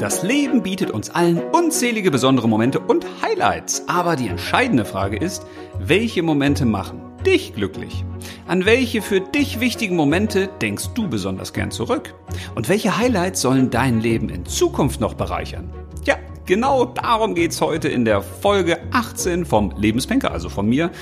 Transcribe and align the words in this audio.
Das 0.00 0.22
Leben 0.22 0.62
bietet 0.62 0.92
uns 0.92 1.10
allen 1.10 1.38
unzählige 1.50 2.12
besondere 2.12 2.48
Momente 2.48 2.78
und 2.78 3.04
Highlights. 3.20 3.82
Aber 3.88 4.14
die 4.14 4.28
entscheidende 4.28 4.84
Frage 4.84 5.16
ist, 5.16 5.44
welche 5.80 6.22
Momente 6.22 6.64
machen 6.64 7.02
dich 7.26 7.52
glücklich? 7.52 8.04
An 8.46 8.64
welche 8.64 9.02
für 9.02 9.20
dich 9.20 9.58
wichtigen 9.58 9.96
Momente 9.96 10.48
denkst 10.62 10.90
du 10.94 11.08
besonders 11.08 11.52
gern 11.52 11.72
zurück? 11.72 12.14
Und 12.54 12.68
welche 12.68 12.96
Highlights 12.96 13.40
sollen 13.40 13.70
dein 13.70 14.00
Leben 14.00 14.28
in 14.28 14.46
Zukunft 14.46 15.00
noch 15.00 15.14
bereichern? 15.14 15.68
Ja, 16.04 16.16
genau 16.46 16.84
darum 16.84 17.34
geht's 17.34 17.60
heute 17.60 17.88
in 17.88 18.04
der 18.04 18.22
Folge 18.22 18.78
18 18.92 19.44
vom 19.44 19.74
Lebenspenker, 19.76 20.30
also 20.30 20.48
von 20.48 20.68
mir 20.68 20.92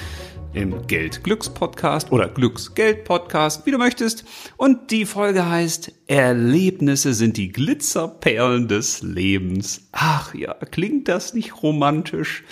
im 0.53 0.87
Geld-Glücks-Podcast 0.87 2.13
oder 2.13 2.29
Glücks-Geld-Podcast, 2.29 3.67
wie 3.67 3.71
du 3.71 3.79
möchtest. 3.79 4.25
Und 4.57 4.91
die 4.91 5.05
Folge 5.05 5.49
heißt 5.49 5.93
Erlebnisse 6.07 7.15
sind 7.15 7.37
die 7.37 7.53
Glitzerperlen 7.53 8.69
des 8.69 9.03
Lebens. 9.03 9.89
Ach 9.93 10.35
ja, 10.35 10.55
klingt 10.55 11.09
das 11.09 11.35
nicht 11.35 11.63
romantisch? 11.63 12.45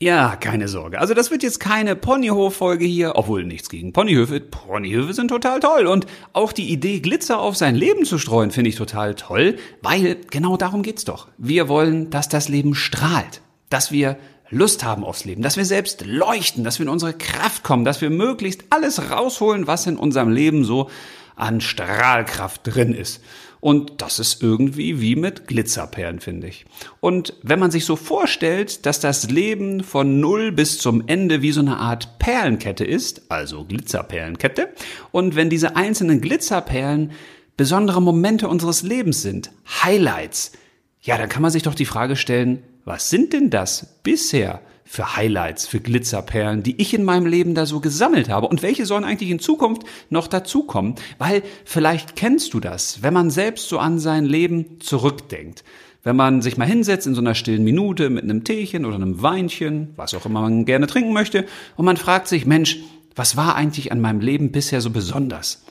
Ja, 0.00 0.36
keine 0.36 0.68
Sorge. 0.68 0.98
Also 0.98 1.14
das 1.14 1.30
wird 1.30 1.42
jetzt 1.42 1.60
keine 1.60 1.96
Ponyhof-Folge 1.96 2.84
hier, 2.84 3.12
obwohl 3.14 3.44
nichts 3.44 3.70
gegen 3.70 3.92
Ponyhöfe. 3.92 4.40
Ponyhöfe 4.40 5.14
sind 5.14 5.28
total 5.28 5.60
toll. 5.60 5.86
Und 5.86 6.06
auch 6.32 6.52
die 6.52 6.70
Idee, 6.70 7.00
Glitzer 7.00 7.38
auf 7.38 7.56
sein 7.56 7.76
Leben 7.76 8.04
zu 8.04 8.18
streuen, 8.18 8.50
finde 8.50 8.70
ich 8.70 8.76
total 8.76 9.14
toll, 9.14 9.56
weil 9.82 10.18
genau 10.30 10.56
darum 10.56 10.82
geht's 10.82 11.04
doch. 11.04 11.28
Wir 11.38 11.68
wollen, 11.68 12.10
dass 12.10 12.28
das 12.28 12.48
Leben 12.48 12.74
strahlt, 12.74 13.40
dass 13.70 13.92
wir 13.92 14.18
Lust 14.54 14.84
haben 14.84 15.04
aufs 15.04 15.24
Leben, 15.24 15.42
dass 15.42 15.56
wir 15.56 15.64
selbst 15.64 16.04
leuchten, 16.06 16.64
dass 16.64 16.78
wir 16.78 16.84
in 16.84 16.90
unsere 16.90 17.12
Kraft 17.12 17.62
kommen, 17.62 17.84
dass 17.84 18.00
wir 18.00 18.10
möglichst 18.10 18.64
alles 18.70 19.10
rausholen, 19.10 19.66
was 19.66 19.86
in 19.86 19.96
unserem 19.96 20.30
Leben 20.30 20.64
so 20.64 20.90
an 21.36 21.60
Strahlkraft 21.60 22.62
drin 22.64 22.94
ist. 22.94 23.20
Und 23.60 24.02
das 24.02 24.18
ist 24.18 24.42
irgendwie 24.42 25.00
wie 25.00 25.16
mit 25.16 25.46
Glitzerperlen, 25.46 26.20
finde 26.20 26.48
ich. 26.48 26.66
Und 27.00 27.32
wenn 27.42 27.58
man 27.58 27.70
sich 27.70 27.86
so 27.86 27.96
vorstellt, 27.96 28.84
dass 28.84 29.00
das 29.00 29.30
Leben 29.30 29.82
von 29.82 30.20
Null 30.20 30.52
bis 30.52 30.78
zum 30.78 31.08
Ende 31.08 31.40
wie 31.40 31.50
so 31.50 31.60
eine 31.60 31.78
Art 31.78 32.18
Perlenkette 32.18 32.84
ist, 32.84 33.30
also 33.30 33.64
Glitzerperlenkette, 33.64 34.68
und 35.12 35.34
wenn 35.34 35.48
diese 35.48 35.76
einzelnen 35.76 36.20
Glitzerperlen 36.20 37.12
besondere 37.56 38.02
Momente 38.02 38.48
unseres 38.48 38.82
Lebens 38.82 39.22
sind, 39.22 39.50
Highlights, 39.82 40.52
ja, 41.00 41.16
dann 41.16 41.30
kann 41.30 41.40
man 41.40 41.50
sich 41.50 41.62
doch 41.62 41.74
die 41.74 41.86
Frage 41.86 42.16
stellen, 42.16 42.62
was 42.84 43.10
sind 43.10 43.32
denn 43.32 43.50
das 43.50 43.98
bisher 44.02 44.60
für 44.84 45.16
Highlights, 45.16 45.66
für 45.66 45.80
Glitzerperlen, 45.80 46.62
die 46.62 46.80
ich 46.80 46.94
in 46.94 47.04
meinem 47.04 47.26
Leben 47.26 47.54
da 47.54 47.66
so 47.66 47.80
gesammelt 47.80 48.28
habe 48.28 48.46
und 48.46 48.62
welche 48.62 48.86
sollen 48.86 49.04
eigentlich 49.04 49.30
in 49.30 49.38
Zukunft 49.38 49.82
noch 50.10 50.28
dazukommen? 50.28 50.94
Weil 51.18 51.42
vielleicht 51.64 52.16
kennst 52.16 52.54
du 52.54 52.60
das, 52.60 53.02
wenn 53.02 53.14
man 53.14 53.30
selbst 53.30 53.68
so 53.68 53.78
an 53.78 53.98
sein 53.98 54.24
Leben 54.24 54.80
zurückdenkt. 54.80 55.64
Wenn 56.02 56.16
man 56.16 56.42
sich 56.42 56.58
mal 56.58 56.66
hinsetzt 56.66 57.06
in 57.06 57.14
so 57.14 57.22
einer 57.22 57.34
stillen 57.34 57.64
Minute 57.64 58.10
mit 58.10 58.24
einem 58.24 58.44
Teechen 58.44 58.84
oder 58.84 58.96
einem 58.96 59.22
Weinchen, 59.22 59.94
was 59.96 60.12
auch 60.12 60.26
immer 60.26 60.42
man 60.42 60.66
gerne 60.66 60.86
trinken 60.86 61.14
möchte, 61.14 61.46
und 61.76 61.86
man 61.86 61.96
fragt 61.96 62.28
sich, 62.28 62.44
Mensch, 62.44 62.78
was 63.16 63.38
war 63.38 63.56
eigentlich 63.56 63.90
an 63.90 64.02
meinem 64.02 64.20
Leben 64.20 64.52
bisher 64.52 64.82
so 64.82 64.90
besonders? 64.90 65.64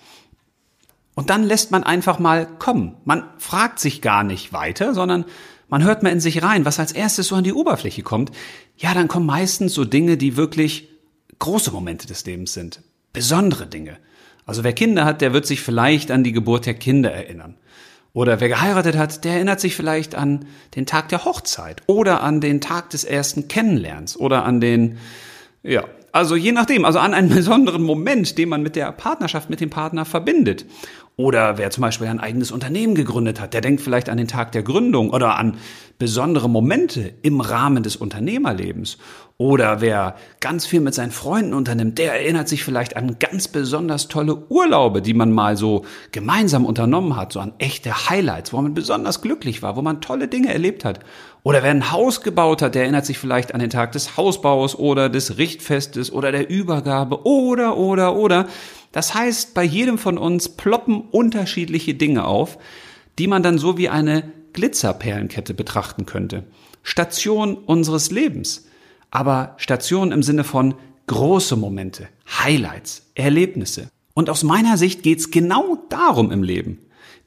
Und 1.13 1.29
dann 1.29 1.43
lässt 1.43 1.69
man 1.69 1.83
einfach 1.83 2.17
mal 2.17 2.47
kommen. 2.47 2.95
Man 3.05 3.23
fragt 3.37 3.79
sich 3.79 4.01
gar 4.01 4.23
nicht 4.23 4.51
weiter, 4.53 4.95
sondern 4.95 5.25
man 5.69 5.83
hört 5.83 6.03
mal 6.03 6.11
in 6.11 6.19
sich 6.19 6.43
rein, 6.43 6.65
was 6.65 6.79
als 6.79 6.91
erstes 6.91 7.27
so 7.27 7.35
an 7.35 7.43
die 7.43 7.53
Oberfläche 7.53 8.03
kommt. 8.03 8.31
Ja, 8.77 8.93
dann 8.93 9.07
kommen 9.07 9.25
meistens 9.25 9.73
so 9.73 9.85
Dinge, 9.85 10.17
die 10.17 10.37
wirklich 10.37 10.89
große 11.39 11.71
Momente 11.71 12.07
des 12.07 12.25
Lebens 12.25 12.53
sind. 12.53 12.81
Besondere 13.11 13.67
Dinge. 13.67 13.97
Also 14.45 14.63
wer 14.63 14.73
Kinder 14.73 15.05
hat, 15.05 15.21
der 15.21 15.33
wird 15.33 15.45
sich 15.45 15.61
vielleicht 15.61 16.11
an 16.11 16.23
die 16.23 16.31
Geburt 16.31 16.65
der 16.65 16.73
Kinder 16.73 17.11
erinnern. 17.11 17.55
Oder 18.13 18.39
wer 18.39 18.47
geheiratet 18.47 18.95
hat, 18.95 19.23
der 19.23 19.33
erinnert 19.33 19.59
sich 19.59 19.75
vielleicht 19.75 20.13
an 20.13 20.45
den 20.75 20.85
Tag 20.85 21.09
der 21.09 21.25
Hochzeit 21.25 21.81
oder 21.87 22.21
an 22.21 22.41
den 22.41 22.61
Tag 22.61 22.91
des 22.91 23.03
ersten 23.03 23.47
Kennenlernens 23.47 24.15
oder 24.17 24.45
an 24.45 24.61
den, 24.61 24.99
ja, 25.63 25.85
also 26.11 26.35
je 26.35 26.51
nachdem, 26.51 26.85
also 26.85 26.99
an 26.99 27.15
einen 27.15 27.29
besonderen 27.35 27.81
Moment, 27.81 28.37
den 28.37 28.49
man 28.49 28.61
mit 28.61 28.75
der 28.75 28.91
Partnerschaft, 28.91 29.49
mit 29.49 29.61
dem 29.61 29.71
Partner 29.71 30.05
verbindet. 30.05 30.65
Oder 31.15 31.59
wer 31.59 31.69
zum 31.69 31.81
Beispiel 31.81 32.07
ein 32.07 32.19
eigenes 32.19 32.51
Unternehmen 32.51 32.95
gegründet 32.95 33.39
hat, 33.39 33.53
der 33.53 33.61
denkt 33.61 33.81
vielleicht 33.81 34.09
an 34.09 34.17
den 34.17 34.27
Tag 34.27 34.51
der 34.51 34.63
Gründung 34.63 35.11
oder 35.11 35.37
an 35.37 35.57
besondere 35.99 36.49
Momente 36.49 37.13
im 37.21 37.39
Rahmen 37.39 37.83
des 37.83 37.95
Unternehmerlebens. 37.95 38.97
Oder 39.37 39.79
wer 39.79 40.15
ganz 40.39 40.65
viel 40.65 40.79
mit 40.79 40.95
seinen 40.95 41.11
Freunden 41.11 41.53
unternimmt, 41.53 41.99
der 41.99 42.13
erinnert 42.13 42.47
sich 42.47 42.63
vielleicht 42.63 42.95
an 42.95 43.17
ganz 43.19 43.47
besonders 43.47 44.07
tolle 44.07 44.47
Urlaube, 44.49 45.01
die 45.01 45.13
man 45.13 45.31
mal 45.31 45.55
so 45.55 45.85
gemeinsam 46.11 46.65
unternommen 46.65 47.15
hat, 47.15 47.33
so 47.33 47.39
an 47.39 47.53
echte 47.59 48.09
Highlights, 48.09 48.51
wo 48.51 48.61
man 48.61 48.73
besonders 48.73 49.21
glücklich 49.21 49.61
war, 49.61 49.75
wo 49.75 49.81
man 49.81 50.01
tolle 50.01 50.27
Dinge 50.27 50.51
erlebt 50.51 50.83
hat. 50.83 50.99
Oder 51.43 51.61
wer 51.61 51.71
ein 51.71 51.91
Haus 51.91 52.21
gebaut 52.21 52.61
hat, 52.61 52.73
der 52.73 52.83
erinnert 52.83 53.05
sich 53.05 53.19
vielleicht 53.19 53.53
an 53.53 53.59
den 53.59 53.69
Tag 53.69 53.91
des 53.91 54.17
Hausbaus 54.17 54.75
oder 54.75 55.09
des 55.09 55.37
Richtfestes 55.37 56.11
oder 56.11 56.31
der 56.31 56.49
Übergabe 56.49 57.25
oder, 57.25 57.77
oder, 57.77 58.15
oder. 58.15 58.47
Das 58.93 59.13
heißt, 59.13 59.53
bei 59.53 59.63
jedem 59.63 59.97
von 59.97 60.17
uns 60.17 60.47
ploppen 60.47 61.01
unterschiedliche 61.01 61.95
Dinge 61.95 62.25
auf, 62.25 62.57
die 63.19 63.27
man 63.27 63.43
dann 63.43 63.57
so 63.57 63.77
wie 63.77 63.89
eine 63.89 64.31
Glitzerperlenkette 64.53 65.53
betrachten 65.53 66.05
könnte. 66.05 66.45
Station 66.83 67.55
unseres 67.57 68.11
Lebens. 68.11 68.67
Aber 69.11 69.55
Station 69.57 70.11
im 70.11 70.23
Sinne 70.23 70.43
von 70.43 70.75
große 71.07 71.55
Momente, 71.55 72.07
Highlights, 72.27 73.11
Erlebnisse. 73.15 73.89
Und 74.13 74.29
aus 74.29 74.43
meiner 74.43 74.77
Sicht 74.77 75.03
geht's 75.03 75.31
genau 75.31 75.83
darum 75.89 76.31
im 76.31 76.43
Leben. 76.43 76.79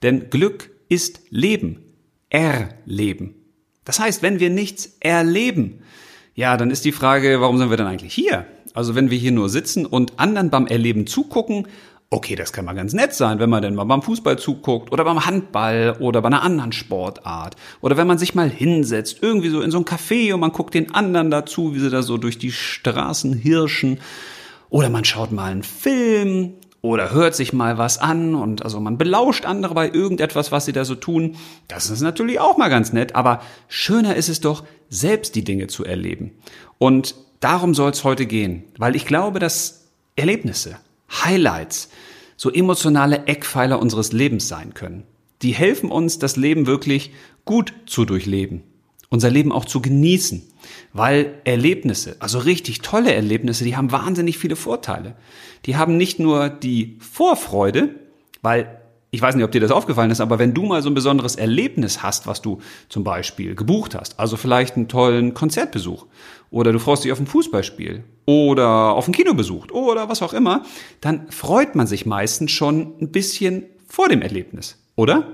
Denn 0.02 0.30
Glück 0.30 0.70
ist 0.88 1.20
Leben. 1.30 1.82
Erleben. 2.30 3.34
Das 3.84 3.98
heißt, 3.98 4.22
wenn 4.22 4.40
wir 4.40 4.50
nichts 4.50 4.96
erleben, 5.00 5.80
ja, 6.34 6.56
dann 6.56 6.70
ist 6.70 6.84
die 6.84 6.92
Frage, 6.92 7.40
warum 7.40 7.58
sind 7.58 7.70
wir 7.70 7.76
denn 7.76 7.86
eigentlich 7.86 8.14
hier? 8.14 8.46
Also 8.76 8.94
wenn 8.94 9.10
wir 9.10 9.18
hier 9.18 9.32
nur 9.32 9.48
sitzen 9.48 9.86
und 9.86 10.18
anderen 10.18 10.50
beim 10.50 10.66
Erleben 10.66 11.06
zugucken, 11.06 11.66
okay, 12.10 12.36
das 12.36 12.52
kann 12.52 12.66
mal 12.66 12.74
ganz 12.74 12.92
nett 12.92 13.14
sein, 13.14 13.38
wenn 13.40 13.50
man 13.50 13.62
denn 13.62 13.74
mal 13.74 13.84
beim 13.84 14.02
Fußball 14.02 14.38
zuguckt 14.38 14.92
oder 14.92 15.04
beim 15.04 15.24
Handball 15.24 15.96
oder 15.98 16.20
bei 16.20 16.28
einer 16.28 16.42
anderen 16.42 16.72
Sportart 16.72 17.56
oder 17.80 17.96
wenn 17.96 18.06
man 18.06 18.18
sich 18.18 18.34
mal 18.34 18.50
hinsetzt, 18.50 19.18
irgendwie 19.22 19.48
so 19.48 19.60
in 19.60 19.70
so 19.70 19.78
ein 19.78 19.84
Café 19.84 20.32
und 20.34 20.40
man 20.40 20.52
guckt 20.52 20.74
den 20.74 20.94
anderen 20.94 21.30
dazu, 21.30 21.74
wie 21.74 21.80
sie 21.80 21.90
da 21.90 22.02
so 22.02 22.18
durch 22.18 22.38
die 22.38 22.52
Straßen 22.52 23.32
hirschen 23.32 23.98
oder 24.68 24.90
man 24.90 25.04
schaut 25.04 25.32
mal 25.32 25.50
einen 25.50 25.62
Film 25.62 26.52
oder 26.82 27.12
hört 27.12 27.34
sich 27.34 27.52
mal 27.52 27.78
was 27.78 27.98
an 27.98 28.34
und 28.34 28.62
also 28.62 28.78
man 28.78 28.98
belauscht 28.98 29.46
andere 29.46 29.74
bei 29.74 29.90
irgendetwas, 29.90 30.52
was 30.52 30.66
sie 30.66 30.72
da 30.72 30.84
so 30.84 30.94
tun. 30.94 31.36
Das 31.66 31.90
ist 31.90 32.02
natürlich 32.02 32.38
auch 32.40 32.58
mal 32.58 32.68
ganz 32.68 32.92
nett, 32.92 33.16
aber 33.16 33.40
schöner 33.68 34.14
ist 34.14 34.28
es 34.28 34.40
doch, 34.40 34.64
selbst 34.88 35.34
die 35.34 35.44
Dinge 35.44 35.66
zu 35.66 35.84
erleben. 35.84 36.32
Und 36.78 37.14
darum 37.40 37.74
soll 37.74 37.90
es 37.90 38.04
heute 38.04 38.26
gehen, 38.26 38.64
weil 38.78 38.96
ich 38.96 39.06
glaube, 39.06 39.38
dass 39.38 39.88
Erlebnisse, 40.16 40.78
Highlights, 41.10 41.90
so 42.36 42.50
emotionale 42.50 43.26
Eckpfeiler 43.26 43.80
unseres 43.80 44.12
Lebens 44.12 44.48
sein 44.48 44.74
können. 44.74 45.04
Die 45.42 45.52
helfen 45.52 45.90
uns, 45.90 46.18
das 46.18 46.36
Leben 46.36 46.66
wirklich 46.66 47.12
gut 47.44 47.72
zu 47.86 48.04
durchleben, 48.04 48.62
unser 49.08 49.30
Leben 49.30 49.52
auch 49.52 49.64
zu 49.64 49.80
genießen, 49.80 50.42
weil 50.92 51.34
Erlebnisse, 51.44 52.16
also 52.18 52.38
richtig 52.38 52.80
tolle 52.80 53.12
Erlebnisse, 53.14 53.64
die 53.64 53.76
haben 53.76 53.92
wahnsinnig 53.92 54.38
viele 54.38 54.56
Vorteile. 54.56 55.16
Die 55.64 55.76
haben 55.76 55.96
nicht 55.96 56.18
nur 56.18 56.48
die 56.48 56.98
Vorfreude, 57.00 57.94
weil 58.42 58.80
ich 59.10 59.22
weiß 59.22 59.34
nicht, 59.36 59.44
ob 59.44 59.52
dir 59.52 59.60
das 59.60 59.70
aufgefallen 59.70 60.10
ist, 60.10 60.20
aber 60.20 60.38
wenn 60.38 60.52
du 60.52 60.64
mal 60.64 60.82
so 60.82 60.90
ein 60.90 60.94
besonderes 60.94 61.36
Erlebnis 61.36 62.02
hast, 62.02 62.26
was 62.26 62.42
du 62.42 62.60
zum 62.88 63.04
Beispiel 63.04 63.54
gebucht 63.54 63.94
hast, 63.94 64.18
also 64.18 64.36
vielleicht 64.36 64.76
einen 64.76 64.88
tollen 64.88 65.32
Konzertbesuch 65.32 66.06
oder 66.50 66.72
du 66.72 66.78
freust 66.78 67.04
dich 67.04 67.12
auf 67.12 67.20
ein 67.20 67.26
Fußballspiel 67.26 68.04
oder 68.26 68.92
auf 68.92 69.06
einen 69.06 69.14
Kinobesuch 69.14 69.70
oder 69.70 70.08
was 70.08 70.22
auch 70.22 70.32
immer, 70.32 70.64
dann 71.00 71.30
freut 71.30 71.76
man 71.76 71.86
sich 71.86 72.04
meistens 72.04 72.50
schon 72.50 72.94
ein 73.00 73.12
bisschen 73.12 73.64
vor 73.86 74.08
dem 74.08 74.22
Erlebnis, 74.22 74.76
oder? 74.96 75.28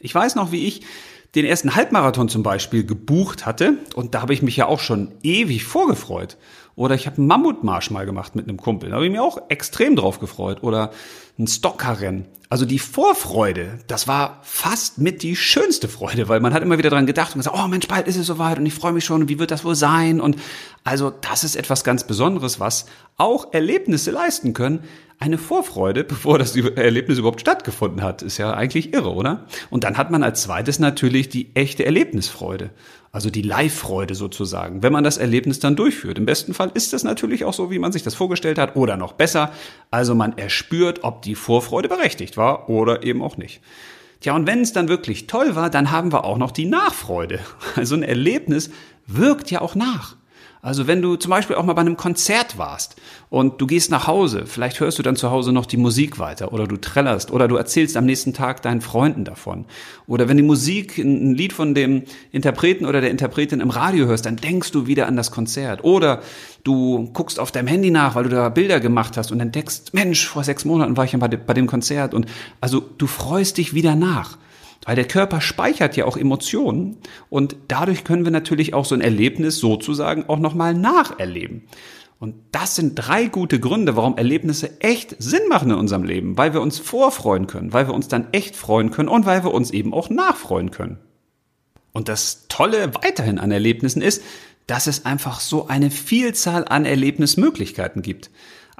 Ich 0.00 0.14
weiß 0.14 0.36
noch, 0.36 0.52
wie 0.52 0.66
ich 0.66 0.82
den 1.34 1.44
ersten 1.44 1.74
Halbmarathon 1.74 2.28
zum 2.28 2.42
Beispiel 2.42 2.84
gebucht 2.84 3.46
hatte 3.46 3.74
und 3.94 4.14
da 4.14 4.22
habe 4.22 4.32
ich 4.32 4.42
mich 4.42 4.56
ja 4.56 4.66
auch 4.66 4.80
schon 4.80 5.12
ewig 5.22 5.64
vorgefreut. 5.64 6.36
Oder 6.80 6.94
ich 6.94 7.04
habe 7.04 7.18
einen 7.18 7.26
Mammutmarsch 7.26 7.90
mal 7.90 8.06
gemacht 8.06 8.34
mit 8.34 8.48
einem 8.48 8.56
Kumpel. 8.56 8.88
Da 8.88 8.96
habe 8.96 9.04
ich 9.04 9.12
mich 9.12 9.20
auch 9.20 9.50
extrem 9.50 9.96
drauf 9.96 10.18
gefreut. 10.18 10.62
Oder 10.62 10.92
ein 11.38 11.46
Stockerrennen. 11.46 12.24
Also 12.48 12.64
die 12.64 12.78
Vorfreude, 12.78 13.80
das 13.86 14.08
war 14.08 14.38
fast 14.44 14.96
mit 14.96 15.22
die 15.22 15.36
schönste 15.36 15.88
Freude, 15.88 16.30
weil 16.30 16.40
man 16.40 16.54
hat 16.54 16.62
immer 16.62 16.78
wieder 16.78 16.88
dran 16.88 17.04
gedacht 17.04 17.34
und 17.34 17.40
gesagt, 17.40 17.54
oh 17.54 17.68
Mensch, 17.68 17.86
bald 17.86 18.08
ist 18.08 18.16
es 18.16 18.26
soweit 18.26 18.58
und 18.58 18.64
ich 18.64 18.72
freue 18.72 18.92
mich 18.92 19.04
schon 19.04 19.28
wie 19.28 19.38
wird 19.38 19.50
das 19.50 19.62
wohl 19.62 19.74
sein? 19.74 20.22
Und 20.22 20.36
also 20.82 21.10
das 21.10 21.44
ist 21.44 21.54
etwas 21.54 21.84
ganz 21.84 22.04
Besonderes, 22.04 22.60
was 22.60 22.86
auch 23.18 23.52
Erlebnisse 23.52 24.10
leisten 24.10 24.54
können. 24.54 24.82
Eine 25.20 25.36
Vorfreude, 25.36 26.02
bevor 26.14 26.38
das 26.38 26.56
Erlebnis 26.56 27.18
überhaupt 27.18 27.42
stattgefunden 27.42 28.02
hat, 28.02 28.22
ist 28.22 28.38
ja 28.38 28.54
eigentlich 28.54 28.94
irre, 28.94 29.14
oder? 29.14 29.44
Und 29.68 29.84
dann 29.84 29.98
hat 29.98 30.10
man 30.10 30.22
als 30.22 30.42
zweites 30.42 30.78
natürlich 30.78 31.28
die 31.28 31.54
echte 31.54 31.84
Erlebnisfreude. 31.84 32.70
Also 33.12 33.28
die 33.28 33.42
Live-Freude 33.42 34.14
sozusagen, 34.14 34.82
wenn 34.82 34.92
man 34.92 35.04
das 35.04 35.18
Erlebnis 35.18 35.58
dann 35.58 35.76
durchführt. 35.76 36.16
Im 36.16 36.26
besten 36.26 36.54
Fall 36.54 36.70
ist 36.74 36.92
das 36.92 37.02
natürlich 37.02 37.44
auch 37.44 37.52
so, 37.52 37.70
wie 37.70 37.80
man 37.80 37.92
sich 37.92 38.04
das 38.04 38.14
vorgestellt 38.14 38.58
hat 38.58 38.76
oder 38.76 38.96
noch 38.96 39.12
besser. 39.12 39.50
Also 39.90 40.14
man 40.14 40.38
erspürt, 40.38 41.02
ob 41.02 41.22
die 41.22 41.34
Vorfreude 41.34 41.88
berechtigt 41.88 42.36
war 42.36 42.70
oder 42.70 43.02
eben 43.02 43.22
auch 43.22 43.36
nicht. 43.36 43.60
Ja, 44.22 44.34
und 44.34 44.46
wenn 44.46 44.60
es 44.60 44.72
dann 44.72 44.88
wirklich 44.88 45.26
toll 45.26 45.56
war, 45.56 45.70
dann 45.70 45.90
haben 45.90 46.12
wir 46.12 46.24
auch 46.24 46.38
noch 46.38 46.50
die 46.50 46.66
Nachfreude. 46.66 47.40
Also 47.76 47.94
ein 47.94 48.02
Erlebnis 48.02 48.70
wirkt 49.06 49.50
ja 49.50 49.60
auch 49.60 49.74
nach. 49.74 50.16
Also 50.62 50.86
wenn 50.86 51.00
du 51.00 51.16
zum 51.16 51.30
Beispiel 51.30 51.56
auch 51.56 51.64
mal 51.64 51.72
bei 51.72 51.80
einem 51.80 51.96
Konzert 51.96 52.58
warst 52.58 52.96
und 53.30 53.62
du 53.62 53.66
gehst 53.66 53.90
nach 53.90 54.06
Hause, 54.06 54.44
vielleicht 54.44 54.78
hörst 54.80 54.98
du 54.98 55.02
dann 55.02 55.16
zu 55.16 55.30
Hause 55.30 55.52
noch 55.52 55.64
die 55.64 55.78
Musik 55.78 56.18
weiter 56.18 56.52
oder 56.52 56.66
du 56.66 56.76
trällerst 56.76 57.30
oder 57.30 57.48
du 57.48 57.56
erzählst 57.56 57.96
am 57.96 58.04
nächsten 58.04 58.34
Tag 58.34 58.60
deinen 58.60 58.82
Freunden 58.82 59.24
davon. 59.24 59.64
Oder 60.06 60.28
wenn 60.28 60.36
die 60.36 60.42
Musik, 60.42 60.98
ein 60.98 61.34
Lied 61.34 61.54
von 61.54 61.74
dem 61.74 62.02
Interpreten 62.30 62.84
oder 62.84 63.00
der 63.00 63.10
Interpretin 63.10 63.60
im 63.60 63.70
Radio 63.70 64.04
hörst, 64.04 64.26
dann 64.26 64.36
denkst 64.36 64.70
du 64.70 64.86
wieder 64.86 65.06
an 65.06 65.16
das 65.16 65.30
Konzert. 65.30 65.82
Oder 65.82 66.20
du 66.62 67.08
guckst 67.14 67.40
auf 67.40 67.52
deinem 67.52 67.68
Handy 67.68 67.90
nach, 67.90 68.14
weil 68.14 68.24
du 68.24 68.30
da 68.30 68.50
Bilder 68.50 68.80
gemacht 68.80 69.16
hast 69.16 69.32
und 69.32 69.40
entdeckst, 69.40 69.94
Mensch, 69.94 70.26
vor 70.26 70.44
sechs 70.44 70.66
Monaten 70.66 70.94
war 70.98 71.06
ich 71.06 71.12
ja 71.12 71.18
bei 71.18 71.54
dem 71.54 71.66
Konzert 71.68 72.12
und 72.12 72.26
also 72.60 72.80
du 72.80 73.06
freust 73.06 73.56
dich 73.56 73.72
wieder 73.72 73.96
nach. 73.96 74.36
Weil 74.84 74.96
der 74.96 75.06
Körper 75.06 75.40
speichert 75.40 75.96
ja 75.96 76.06
auch 76.06 76.16
Emotionen 76.16 76.96
und 77.28 77.56
dadurch 77.68 78.04
können 78.04 78.24
wir 78.24 78.32
natürlich 78.32 78.72
auch 78.72 78.84
so 78.84 78.94
ein 78.94 79.02
Erlebnis 79.02 79.58
sozusagen 79.58 80.28
auch 80.28 80.38
nochmal 80.38 80.74
nacherleben. 80.74 81.64
Und 82.18 82.34
das 82.52 82.76
sind 82.76 82.94
drei 82.96 83.26
gute 83.26 83.60
Gründe, 83.60 83.96
warum 83.96 84.18
Erlebnisse 84.18 84.80
echt 84.80 85.16
Sinn 85.18 85.48
machen 85.48 85.70
in 85.70 85.78
unserem 85.78 86.04
Leben, 86.04 86.36
weil 86.36 86.52
wir 86.52 86.60
uns 86.60 86.78
vorfreuen 86.78 87.46
können, 87.46 87.72
weil 87.72 87.88
wir 87.88 87.94
uns 87.94 88.08
dann 88.08 88.28
echt 88.32 88.56
freuen 88.56 88.90
können 88.90 89.08
und 89.08 89.24
weil 89.24 89.42
wir 89.42 89.54
uns 89.54 89.70
eben 89.70 89.94
auch 89.94 90.10
nachfreuen 90.10 90.70
können. 90.70 90.98
Und 91.92 92.08
das 92.08 92.46
Tolle 92.48 92.94
weiterhin 92.94 93.38
an 93.38 93.50
Erlebnissen 93.50 94.02
ist, 94.02 94.22
dass 94.66 94.86
es 94.86 95.06
einfach 95.06 95.40
so 95.40 95.66
eine 95.66 95.90
Vielzahl 95.90 96.64
an 96.68 96.84
Erlebnismöglichkeiten 96.84 98.02
gibt. 98.02 98.30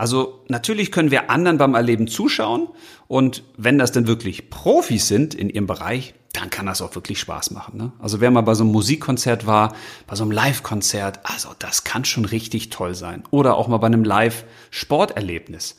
Also 0.00 0.40
natürlich 0.48 0.92
können 0.92 1.10
wir 1.10 1.28
anderen 1.28 1.58
beim 1.58 1.74
Erleben 1.74 2.08
zuschauen 2.08 2.68
und 3.06 3.42
wenn 3.58 3.76
das 3.76 3.92
denn 3.92 4.06
wirklich 4.06 4.48
Profis 4.48 5.08
sind 5.08 5.34
in 5.34 5.50
ihrem 5.50 5.66
Bereich, 5.66 6.14
dann 6.32 6.48
kann 6.48 6.64
das 6.64 6.80
auch 6.80 6.94
wirklich 6.94 7.20
Spaß 7.20 7.50
machen. 7.50 7.76
Ne? 7.76 7.92
Also 7.98 8.18
wer 8.22 8.30
mal 8.30 8.40
bei 8.40 8.54
so 8.54 8.64
einem 8.64 8.72
Musikkonzert 8.72 9.46
war, 9.46 9.74
bei 10.06 10.16
so 10.16 10.22
einem 10.22 10.32
Live-Konzert, 10.32 11.20
also 11.24 11.50
das 11.58 11.84
kann 11.84 12.06
schon 12.06 12.24
richtig 12.24 12.70
toll 12.70 12.94
sein. 12.94 13.24
Oder 13.30 13.58
auch 13.58 13.68
mal 13.68 13.76
bei 13.76 13.88
einem 13.88 14.02
Live-Sporterlebnis. 14.02 15.76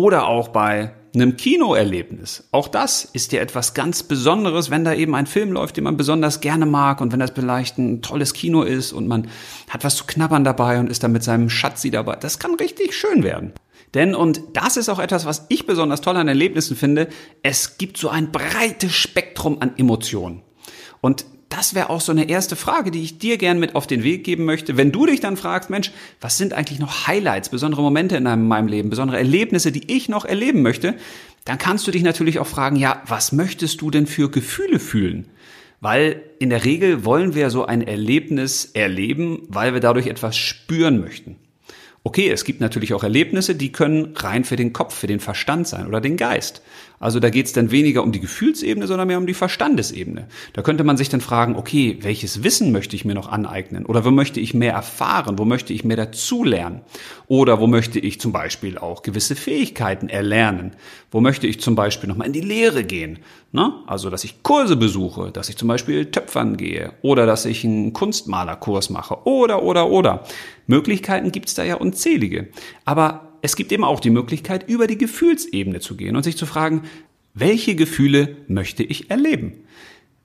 Oder 0.00 0.28
auch 0.28 0.48
bei 0.48 0.94
einem 1.14 1.36
Kinoerlebnis. 1.36 2.48
Auch 2.52 2.68
das 2.68 3.04
ist 3.04 3.32
ja 3.32 3.42
etwas 3.42 3.74
ganz 3.74 4.02
Besonderes, 4.02 4.70
wenn 4.70 4.82
da 4.82 4.94
eben 4.94 5.14
ein 5.14 5.26
Film 5.26 5.52
läuft, 5.52 5.76
den 5.76 5.84
man 5.84 5.98
besonders 5.98 6.40
gerne 6.40 6.64
mag 6.64 7.02
und 7.02 7.12
wenn 7.12 7.20
das 7.20 7.32
vielleicht 7.34 7.76
ein 7.76 8.00
tolles 8.00 8.32
Kino 8.32 8.62
ist 8.62 8.94
und 8.94 9.08
man 9.08 9.28
hat 9.68 9.84
was 9.84 9.96
zu 9.96 10.04
knabbern 10.06 10.42
dabei 10.42 10.80
und 10.80 10.90
ist 10.90 11.02
dann 11.02 11.12
mit 11.12 11.22
seinem 11.22 11.50
Schatzi 11.50 11.90
dabei. 11.90 12.16
Das 12.16 12.38
kann 12.38 12.54
richtig 12.54 12.94
schön 12.94 13.22
werden. 13.22 13.52
Denn, 13.92 14.14
und 14.14 14.40
das 14.54 14.78
ist 14.78 14.88
auch 14.88 15.00
etwas, 15.00 15.26
was 15.26 15.44
ich 15.50 15.66
besonders 15.66 16.00
toll 16.00 16.16
an 16.16 16.28
Erlebnissen 16.28 16.78
finde, 16.78 17.08
es 17.42 17.76
gibt 17.76 17.98
so 17.98 18.08
ein 18.08 18.32
breites 18.32 18.94
Spektrum 18.94 19.60
an 19.60 19.74
Emotionen. 19.76 20.40
Und 21.02 21.26
das 21.50 21.74
wäre 21.74 21.90
auch 21.90 22.00
so 22.00 22.12
eine 22.12 22.28
erste 22.28 22.56
Frage, 22.56 22.90
die 22.90 23.02
ich 23.02 23.18
dir 23.18 23.36
gern 23.36 23.58
mit 23.58 23.74
auf 23.74 23.86
den 23.86 24.04
Weg 24.04 24.24
geben 24.24 24.44
möchte. 24.44 24.76
Wenn 24.76 24.92
du 24.92 25.04
dich 25.04 25.20
dann 25.20 25.36
fragst, 25.36 25.68
Mensch, 25.68 25.90
was 26.20 26.38
sind 26.38 26.52
eigentlich 26.52 26.78
noch 26.78 27.06
Highlights, 27.06 27.48
besondere 27.50 27.82
Momente 27.82 28.16
in 28.16 28.22
meinem 28.22 28.68
Leben, 28.68 28.88
besondere 28.88 29.18
Erlebnisse, 29.18 29.72
die 29.72 29.92
ich 29.92 30.08
noch 30.08 30.24
erleben 30.24 30.62
möchte, 30.62 30.94
dann 31.44 31.58
kannst 31.58 31.86
du 31.86 31.90
dich 31.90 32.02
natürlich 32.02 32.38
auch 32.38 32.46
fragen, 32.46 32.76
ja, 32.76 33.02
was 33.06 33.32
möchtest 33.32 33.80
du 33.80 33.90
denn 33.90 34.06
für 34.06 34.30
Gefühle 34.30 34.78
fühlen? 34.78 35.26
Weil 35.80 36.22
in 36.38 36.50
der 36.50 36.64
Regel 36.64 37.04
wollen 37.04 37.34
wir 37.34 37.50
so 37.50 37.66
ein 37.66 37.82
Erlebnis 37.82 38.66
erleben, 38.74 39.42
weil 39.48 39.72
wir 39.74 39.80
dadurch 39.80 40.06
etwas 40.06 40.36
spüren 40.36 41.00
möchten. 41.00 41.36
Okay, 42.02 42.30
es 42.30 42.44
gibt 42.44 42.62
natürlich 42.62 42.94
auch 42.94 43.02
Erlebnisse, 43.02 43.54
die 43.54 43.72
können 43.72 44.14
rein 44.16 44.44
für 44.44 44.56
den 44.56 44.72
Kopf, 44.72 44.94
für 44.94 45.06
den 45.06 45.20
Verstand 45.20 45.68
sein 45.68 45.86
oder 45.86 46.00
den 46.00 46.16
Geist. 46.16 46.62
Also 46.98 47.18
da 47.18 47.30
geht 47.30 47.46
es 47.46 47.54
dann 47.54 47.70
weniger 47.70 48.02
um 48.02 48.12
die 48.12 48.20
Gefühlsebene, 48.20 48.86
sondern 48.86 49.08
mehr 49.08 49.16
um 49.16 49.26
die 49.26 49.34
Verstandesebene. 49.34 50.28
Da 50.52 50.60
könnte 50.60 50.84
man 50.84 50.98
sich 50.98 51.08
dann 51.08 51.22
fragen, 51.22 51.56
okay, 51.56 51.96
welches 52.02 52.42
Wissen 52.42 52.72
möchte 52.72 52.94
ich 52.94 53.06
mir 53.06 53.14
noch 53.14 53.28
aneignen? 53.28 53.86
Oder 53.86 54.04
wo 54.04 54.10
möchte 54.10 54.38
ich 54.38 54.52
mehr 54.52 54.74
erfahren? 54.74 55.38
Wo 55.38 55.46
möchte 55.46 55.72
ich 55.72 55.82
mehr 55.82 55.96
dazulernen? 55.96 56.82
Oder 57.26 57.58
wo 57.58 57.66
möchte 57.66 57.98
ich 57.98 58.20
zum 58.20 58.32
Beispiel 58.32 58.76
auch 58.76 59.00
gewisse 59.02 59.34
Fähigkeiten 59.34 60.10
erlernen? 60.10 60.72
Wo 61.10 61.20
möchte 61.20 61.46
ich 61.46 61.60
zum 61.60 61.74
Beispiel 61.74 62.08
nochmal 62.08 62.26
in 62.26 62.34
die 62.34 62.40
Lehre 62.42 62.84
gehen? 62.84 63.18
Ne? 63.52 63.72
Also, 63.86 64.10
dass 64.10 64.22
ich 64.24 64.42
Kurse 64.42 64.76
besuche, 64.76 65.32
dass 65.32 65.48
ich 65.48 65.56
zum 65.56 65.68
Beispiel 65.68 66.10
Töpfern 66.10 66.58
gehe 66.58 66.92
oder 67.00 67.24
dass 67.24 67.46
ich 67.46 67.64
einen 67.64 67.94
Kunstmalerkurs 67.94 68.90
mache 68.90 69.26
oder, 69.26 69.62
oder, 69.62 69.88
oder. 69.88 70.24
Möglichkeiten 70.70 71.32
gibt's 71.32 71.54
da 71.54 71.64
ja 71.64 71.74
unzählige. 71.74 72.48
Aber 72.86 73.32
es 73.42 73.56
gibt 73.56 73.72
eben 73.72 73.84
auch 73.84 74.00
die 74.00 74.10
Möglichkeit, 74.10 74.68
über 74.68 74.86
die 74.86 74.96
Gefühlsebene 74.96 75.80
zu 75.80 75.96
gehen 75.96 76.16
und 76.16 76.22
sich 76.22 76.36
zu 76.36 76.46
fragen, 76.46 76.82
welche 77.34 77.74
Gefühle 77.74 78.36
möchte 78.48 78.82
ich 78.82 79.10
erleben? 79.10 79.52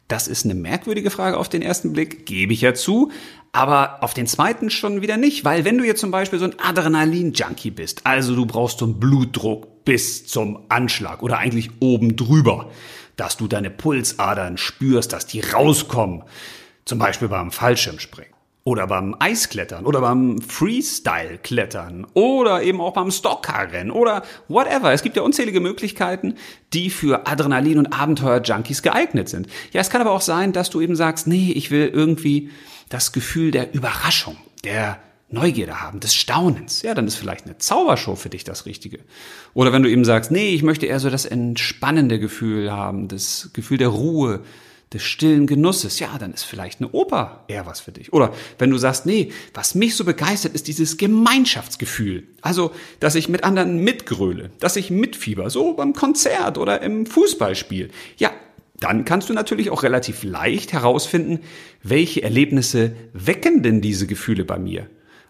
Das 0.07 0.27
ist 0.27 0.45
eine 0.45 0.53
merkwürdige 0.53 1.09
Frage 1.09 1.37
auf 1.37 1.49
den 1.49 1.63
ersten 1.63 1.91
Blick, 1.93 2.25
gebe 2.25 2.53
ich 2.53 2.61
ja 2.61 2.75
zu, 2.75 3.11
aber 3.51 4.03
auf 4.03 4.13
den 4.13 4.27
zweiten 4.27 4.69
schon 4.69 5.01
wieder 5.01 5.17
nicht, 5.17 5.45
weil 5.45 5.65
wenn 5.65 5.77
du 5.77 5.83
jetzt 5.83 6.01
zum 6.01 6.11
Beispiel 6.11 6.37
so 6.37 6.45
ein 6.45 6.59
Adrenalin-Junkie 6.59 7.71
bist, 7.71 8.05
also 8.05 8.35
du 8.35 8.45
brauchst 8.45 8.79
so 8.79 8.85
einen 8.85 8.99
Blutdruck 8.99 9.83
bis 9.83 10.27
zum 10.27 10.59
Anschlag 10.69 11.23
oder 11.23 11.39
eigentlich 11.39 11.71
oben 11.79 12.15
drüber, 12.15 12.69
dass 13.15 13.37
du 13.37 13.47
deine 13.47 13.71
Pulsadern 13.71 14.57
spürst, 14.57 15.11
dass 15.11 15.25
die 15.25 15.39
rauskommen, 15.39 16.23
zum 16.85 16.99
Beispiel 16.99 17.29
beim 17.29 17.51
Fallschirmspringen 17.51 18.34
oder 18.65 18.87
beim 18.87 19.15
Eisklettern 19.19 19.85
oder 19.85 20.01
beim 20.01 20.41
Freestyle-Klettern 20.41 22.07
oder 22.15 22.63
eben 22.63 22.81
auch 22.81 22.93
beim 22.93 23.11
Stockcarrennen 23.11 23.91
oder 23.91 24.23
whatever. 24.47 24.91
Es 24.91 25.03
gibt 25.03 25.15
ja 25.15 25.21
unzählige 25.21 25.59
Möglichkeiten, 25.59 26.33
die 26.73 26.89
für 26.89 27.27
Adrenalin- 27.27 27.77
und 27.77 27.93
Abenteuer-Junkies 27.93 28.81
geeignet 28.81 29.29
sind. 29.29 29.47
Ja, 29.71 29.81
es 29.81 29.91
kann 29.91 30.01
aber 30.01 30.11
auch 30.11 30.21
sein, 30.21 30.51
dass 30.51 30.71
du 30.71 30.81
eben 30.81 30.95
sagst, 30.95 31.27
nee, 31.27 31.51
ich 31.51 31.69
will 31.69 31.87
irgendwie 31.93 32.49
das 32.89 33.11
Gefühl 33.11 33.51
der 33.51 33.75
Überraschung, 33.75 34.35
der 34.63 34.97
Neugierde 35.29 35.81
haben, 35.81 35.99
des 35.99 36.15
Staunens. 36.15 36.81
Ja, 36.81 36.95
dann 36.95 37.05
ist 37.05 37.17
vielleicht 37.17 37.45
eine 37.45 37.59
Zaubershow 37.59 38.15
für 38.15 38.29
dich 38.29 38.45
das 38.45 38.65
Richtige. 38.65 38.99
Oder 39.53 39.73
wenn 39.73 39.83
du 39.83 39.91
eben 39.91 40.05
sagst, 40.05 40.31
nee, 40.31 40.49
ich 40.49 40.63
möchte 40.63 40.87
eher 40.87 40.99
so 40.99 41.11
das 41.11 41.25
entspannende 41.25 42.19
Gefühl 42.19 42.71
haben, 42.71 43.09
das 43.09 43.51
Gefühl 43.53 43.77
der 43.77 43.89
Ruhe, 43.89 44.41
des 44.93 45.03
stillen 45.03 45.47
Genusses, 45.47 45.99
ja, 45.99 46.17
dann 46.17 46.33
ist 46.33 46.43
vielleicht 46.43 46.79
eine 46.79 46.91
Oper 46.91 47.43
eher 47.47 47.65
was 47.65 47.79
für 47.79 47.91
dich. 47.91 48.13
Oder 48.13 48.33
wenn 48.59 48.69
du 48.69 48.77
sagst, 48.77 49.05
nee, 49.05 49.31
was 49.53 49.75
mich 49.75 49.95
so 49.95 50.05
begeistert, 50.05 50.53
ist 50.53 50.67
dieses 50.67 50.97
Gemeinschaftsgefühl. 50.97 52.27
Also, 52.41 52.71
dass 52.99 53.15
ich 53.15 53.27
mit 53.27 53.43
anderen 53.43 53.83
mitgröle, 53.83 54.51
dass 54.59 54.75
ich 54.75 54.91
mitfieber, 54.91 55.49
so 55.49 55.73
beim 55.73 55.93
Konzert 55.93 56.57
oder 56.57 56.81
im 56.81 57.05
Fußballspiel. 57.05 57.89
Ja, 58.17 58.31
dann 58.79 59.05
kannst 59.05 59.29
du 59.29 59.33
natürlich 59.33 59.69
auch 59.69 59.83
relativ 59.83 60.23
leicht 60.23 60.73
herausfinden, 60.73 61.39
welche 61.81 62.23
Erlebnisse 62.23 62.95
wecken 63.13 63.63
denn 63.63 63.81
diese 63.81 64.05
Gefühle 64.05 64.45
bei 64.45 64.59
mir. 64.59 64.87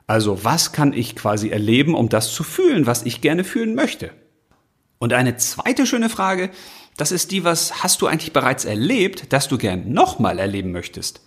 Also, 0.07 0.43
was 0.43 0.71
kann 0.71 0.93
ich 0.93 1.15
quasi 1.15 1.49
erleben, 1.49 1.95
um 1.95 2.09
das 2.09 2.33
zu 2.33 2.43
fühlen, 2.43 2.85
was 2.85 3.03
ich 3.03 3.21
gerne 3.21 3.43
fühlen 3.43 3.73
möchte? 3.73 4.11
Und 4.99 5.13
eine 5.13 5.37
zweite 5.37 5.85
schöne 5.85 6.09
Frage, 6.09 6.49
das 6.97 7.11
ist 7.11 7.31
die, 7.31 7.43
was 7.43 7.83
hast 7.83 8.01
du 8.01 8.07
eigentlich 8.07 8.33
bereits 8.33 8.65
erlebt, 8.65 9.33
dass 9.33 9.47
du 9.47 9.57
gern 9.57 9.91
nochmal 9.91 10.39
erleben 10.39 10.71
möchtest? 10.71 11.21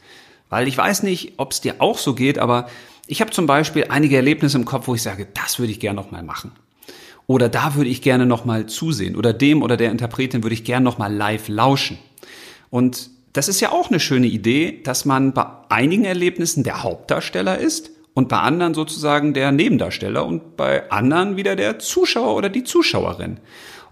Weil 0.48 0.66
ich 0.66 0.78
weiß 0.78 1.02
nicht, 1.02 1.34
ob 1.36 1.52
es 1.52 1.60
dir 1.60 1.76
auch 1.80 1.98
so 1.98 2.14
geht, 2.14 2.38
aber 2.38 2.68
ich 3.06 3.20
habe 3.20 3.30
zum 3.30 3.46
Beispiel 3.46 3.86
einige 3.88 4.16
Erlebnisse 4.16 4.58
im 4.58 4.64
Kopf, 4.64 4.88
wo 4.88 4.94
ich 4.94 5.02
sage, 5.02 5.28
das 5.34 5.58
würde 5.58 5.72
ich 5.72 5.80
gern 5.80 5.96
nochmal 5.96 6.22
machen. 6.22 6.52
Oder 7.26 7.50
da 7.50 7.74
würde 7.74 7.90
ich 7.90 8.00
gerne 8.00 8.24
nochmal 8.24 8.66
zusehen. 8.66 9.14
Oder 9.14 9.34
dem 9.34 9.62
oder 9.62 9.76
der 9.76 9.90
Interpretin 9.90 10.42
würde 10.42 10.54
ich 10.54 10.64
gern 10.64 10.82
nochmal 10.82 11.12
live 11.12 11.48
lauschen. 11.48 11.98
Und 12.70 13.10
das 13.34 13.48
ist 13.48 13.60
ja 13.60 13.70
auch 13.70 13.90
eine 13.90 14.00
schöne 14.00 14.26
Idee, 14.26 14.80
dass 14.82 15.04
man 15.04 15.34
bei 15.34 15.46
einigen 15.68 16.04
Erlebnissen 16.04 16.64
der 16.64 16.82
Hauptdarsteller 16.82 17.58
ist 17.58 17.90
und 18.14 18.28
bei 18.28 18.38
anderen 18.38 18.72
sozusagen 18.72 19.34
der 19.34 19.52
Nebendarsteller 19.52 20.24
und 20.24 20.56
bei 20.56 20.90
anderen 20.90 21.36
wieder 21.36 21.54
der 21.54 21.78
Zuschauer 21.78 22.34
oder 22.34 22.48
die 22.48 22.64
Zuschauerin. 22.64 23.38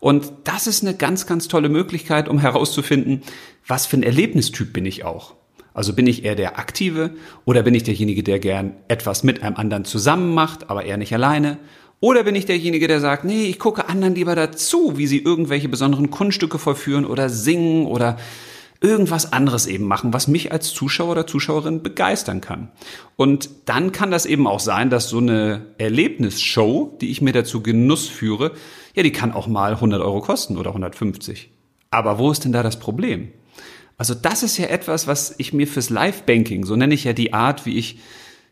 Und 0.06 0.32
das 0.44 0.68
ist 0.68 0.84
eine 0.84 0.94
ganz, 0.94 1.26
ganz 1.26 1.48
tolle 1.48 1.68
Möglichkeit, 1.68 2.28
um 2.28 2.38
herauszufinden, 2.38 3.22
was 3.66 3.86
für 3.86 3.96
ein 3.96 4.04
Erlebnistyp 4.04 4.72
bin 4.72 4.86
ich 4.86 5.02
auch. 5.02 5.34
Also 5.75 5.94
bin 5.94 6.06
ich 6.06 6.25
eher 6.25 6.36
der 6.36 6.60
Aktive 6.60 7.16
oder 7.44 7.64
bin 7.64 7.75
ich 7.75 7.82
derjenige, 7.82 8.22
der 8.22 8.38
gern 8.38 8.76
etwas 8.86 9.25
mit 9.25 9.42
einem 9.42 9.56
anderen 9.56 9.84
zusammen 9.84 10.32
macht, 10.32 10.70
aber 10.70 10.84
eher 10.84 10.96
nicht 10.96 11.12
alleine? 11.12 11.58
Oder 11.98 12.22
bin 12.22 12.36
ich 12.36 12.46
derjenige, 12.46 12.86
der 12.86 13.00
sagt, 13.00 13.25
nee, 13.25 13.46
ich 13.46 13.58
gucke 13.58 13.88
anderen 13.88 14.14
lieber 14.14 14.36
dazu, 14.36 14.96
wie 14.96 15.08
sie 15.08 15.18
irgendwelche 15.18 15.68
besonderen 15.68 16.12
Kunststücke 16.12 16.60
vollführen 16.60 17.04
oder 17.04 17.28
singen 17.28 17.86
oder 17.86 18.16
irgendwas 18.80 19.32
anderes 19.32 19.66
eben 19.66 19.86
machen, 19.86 20.12
was 20.12 20.28
mich 20.28 20.52
als 20.52 20.72
Zuschauer 20.72 21.10
oder 21.10 21.26
Zuschauerin 21.26 21.82
begeistern 21.82 22.40
kann. 22.40 22.68
Und 23.16 23.50
dann 23.64 23.90
kann 23.90 24.12
das 24.12 24.25
eben 24.26 24.46
auch 24.46 24.60
sein, 24.60 24.88
dass 24.88 25.08
so 25.08 25.18
eine 25.18 25.66
Erlebnisshow, 25.78 26.96
die 27.00 27.10
ich 27.10 27.22
mir 27.22 27.32
dazu 27.32 27.62
Genuss 27.62 28.06
führe, 28.06 28.52
ja, 28.96 29.02
die 29.02 29.12
kann 29.12 29.32
auch 29.32 29.46
mal 29.46 29.74
100 29.74 30.00
Euro 30.00 30.20
kosten 30.20 30.56
oder 30.56 30.70
150. 30.70 31.50
Aber 31.90 32.18
wo 32.18 32.32
ist 32.32 32.44
denn 32.44 32.52
da 32.52 32.62
das 32.62 32.80
Problem? 32.80 33.28
Also 33.98 34.14
das 34.14 34.42
ist 34.42 34.58
ja 34.58 34.66
etwas, 34.66 35.06
was 35.06 35.34
ich 35.38 35.52
mir 35.52 35.66
fürs 35.66 35.90
Live-Banking, 35.90 36.64
so 36.64 36.76
nenne 36.76 36.94
ich 36.94 37.04
ja 37.04 37.12
die 37.12 37.32
Art, 37.32 37.64
wie 37.64 37.78
ich 37.78 37.98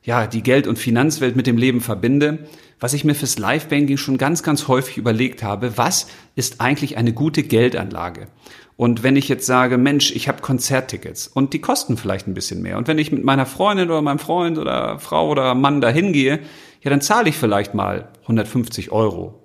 ja, 0.03 0.27
die 0.27 0.43
Geld- 0.43 0.67
und 0.67 0.79
Finanzwelt 0.79 1.35
mit 1.35 1.47
dem 1.47 1.57
Leben 1.57 1.81
verbinde, 1.81 2.47
was 2.79 2.93
ich 2.93 3.05
mir 3.05 3.15
fürs 3.15 3.39
Live-Banking 3.39 3.97
schon 3.97 4.19
ganz, 4.19 4.43
ganz 4.43 4.69
häufig 4.69 4.99
überlegt 4.99 5.43
habe, 5.43 5.79
was 5.79 6.09
ist 6.35 6.61
eigentlich 6.61 6.99
eine 6.99 7.15
gute 7.15 7.43
Geldanlage? 7.43 8.29
Und 8.77 9.03
wenn 9.03 9.17
ich 9.17 9.29
jetzt 9.29 9.47
sage, 9.47 9.79
Mensch, 9.79 10.15
ich 10.15 10.29
habe 10.29 10.43
Konzerttickets 10.43 11.27
und 11.27 11.55
die 11.55 11.61
kosten 11.61 11.97
vielleicht 11.97 12.27
ein 12.27 12.35
bisschen 12.35 12.61
mehr. 12.61 12.77
Und 12.77 12.87
wenn 12.87 12.99
ich 12.99 13.13
mit 13.13 13.25
meiner 13.25 13.47
Freundin 13.47 13.89
oder 13.89 14.03
meinem 14.03 14.19
Freund 14.19 14.59
oder 14.59 14.99
Frau 14.99 15.31
oder 15.31 15.55
Mann 15.55 15.81
da 15.81 15.89
hingehe, 15.89 16.41
ja, 16.83 16.91
dann 16.91 17.01
zahle 17.01 17.31
ich 17.31 17.37
vielleicht 17.37 17.73
mal 17.73 18.09
150 18.23 18.93
Euro. 18.93 19.44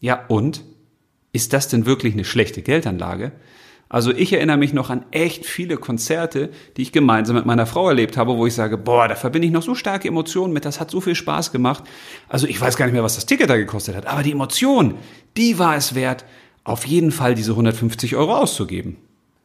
Ja, 0.00 0.24
und? 0.28 0.64
Ist 1.32 1.52
das 1.52 1.68
denn 1.68 1.86
wirklich 1.86 2.14
eine 2.14 2.24
schlechte 2.24 2.60
Geldanlage? 2.62 3.32
Also 3.88 4.12
ich 4.12 4.32
erinnere 4.32 4.56
mich 4.56 4.72
noch 4.72 4.88
an 4.88 5.04
echt 5.10 5.44
viele 5.44 5.76
Konzerte, 5.76 6.50
die 6.76 6.82
ich 6.82 6.92
gemeinsam 6.92 7.34
mit 7.34 7.44
meiner 7.44 7.66
Frau 7.66 7.88
erlebt 7.88 8.16
habe, 8.16 8.36
wo 8.36 8.46
ich 8.46 8.54
sage, 8.54 8.78
boah, 8.78 9.08
da 9.08 9.16
verbinde 9.16 9.46
ich 9.46 9.52
noch 9.52 9.64
so 9.64 9.74
starke 9.74 10.06
Emotionen 10.06 10.52
mit, 10.52 10.64
das 10.64 10.78
hat 10.78 10.92
so 10.92 11.00
viel 11.00 11.16
Spaß 11.16 11.50
gemacht. 11.50 11.82
Also 12.28 12.46
ich 12.46 12.60
weiß 12.60 12.76
gar 12.76 12.86
nicht 12.86 12.92
mehr, 12.92 13.02
was 13.02 13.16
das 13.16 13.26
Ticket 13.26 13.50
da 13.50 13.56
gekostet 13.56 13.96
hat, 13.96 14.06
aber 14.06 14.22
die 14.22 14.30
Emotion, 14.30 14.94
die 15.36 15.58
war 15.58 15.76
es 15.76 15.96
wert, 15.96 16.24
auf 16.62 16.86
jeden 16.86 17.10
Fall 17.10 17.34
diese 17.34 17.50
150 17.50 18.14
Euro 18.14 18.36
auszugeben. 18.36 18.96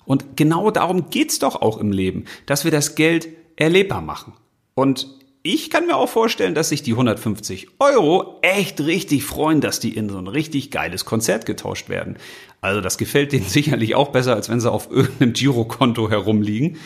Und 0.06 0.38
genau 0.38 0.70
darum 0.70 1.10
geht's 1.10 1.40
doch 1.40 1.60
auch 1.62 1.80
im 1.80 1.92
Leben, 1.92 2.26
dass 2.46 2.66
wir 2.66 2.72
das 2.72 2.94
Geld 2.94 3.28
erlebbar 3.56 4.02
machen. 4.02 4.34
Und 4.76 5.08
ich 5.46 5.70
kann 5.70 5.86
mir 5.86 5.96
auch 5.96 6.10
vorstellen, 6.10 6.56
dass 6.56 6.70
sich 6.70 6.82
die 6.82 6.94
150 6.94 7.68
Euro 7.78 8.40
echt 8.42 8.82
richtig 8.82 9.24
freuen, 9.24 9.62
dass 9.62 9.80
die 9.80 9.96
in 9.96 10.10
so 10.10 10.18
ein 10.18 10.26
richtig 10.26 10.72
geiles 10.72 11.06
Konzert 11.06 11.46
getauscht 11.46 11.88
werden. 11.88 12.18
Also 12.62 12.82
das 12.82 12.98
gefällt 12.98 13.32
denen 13.32 13.46
sicherlich 13.48 13.94
auch 13.94 14.10
besser, 14.10 14.34
als 14.34 14.50
wenn 14.50 14.60
sie 14.60 14.72
auf 14.72 14.90
irgendeinem 14.90 15.34
Girokonto 15.34 16.10
herumliegen. 16.10 16.78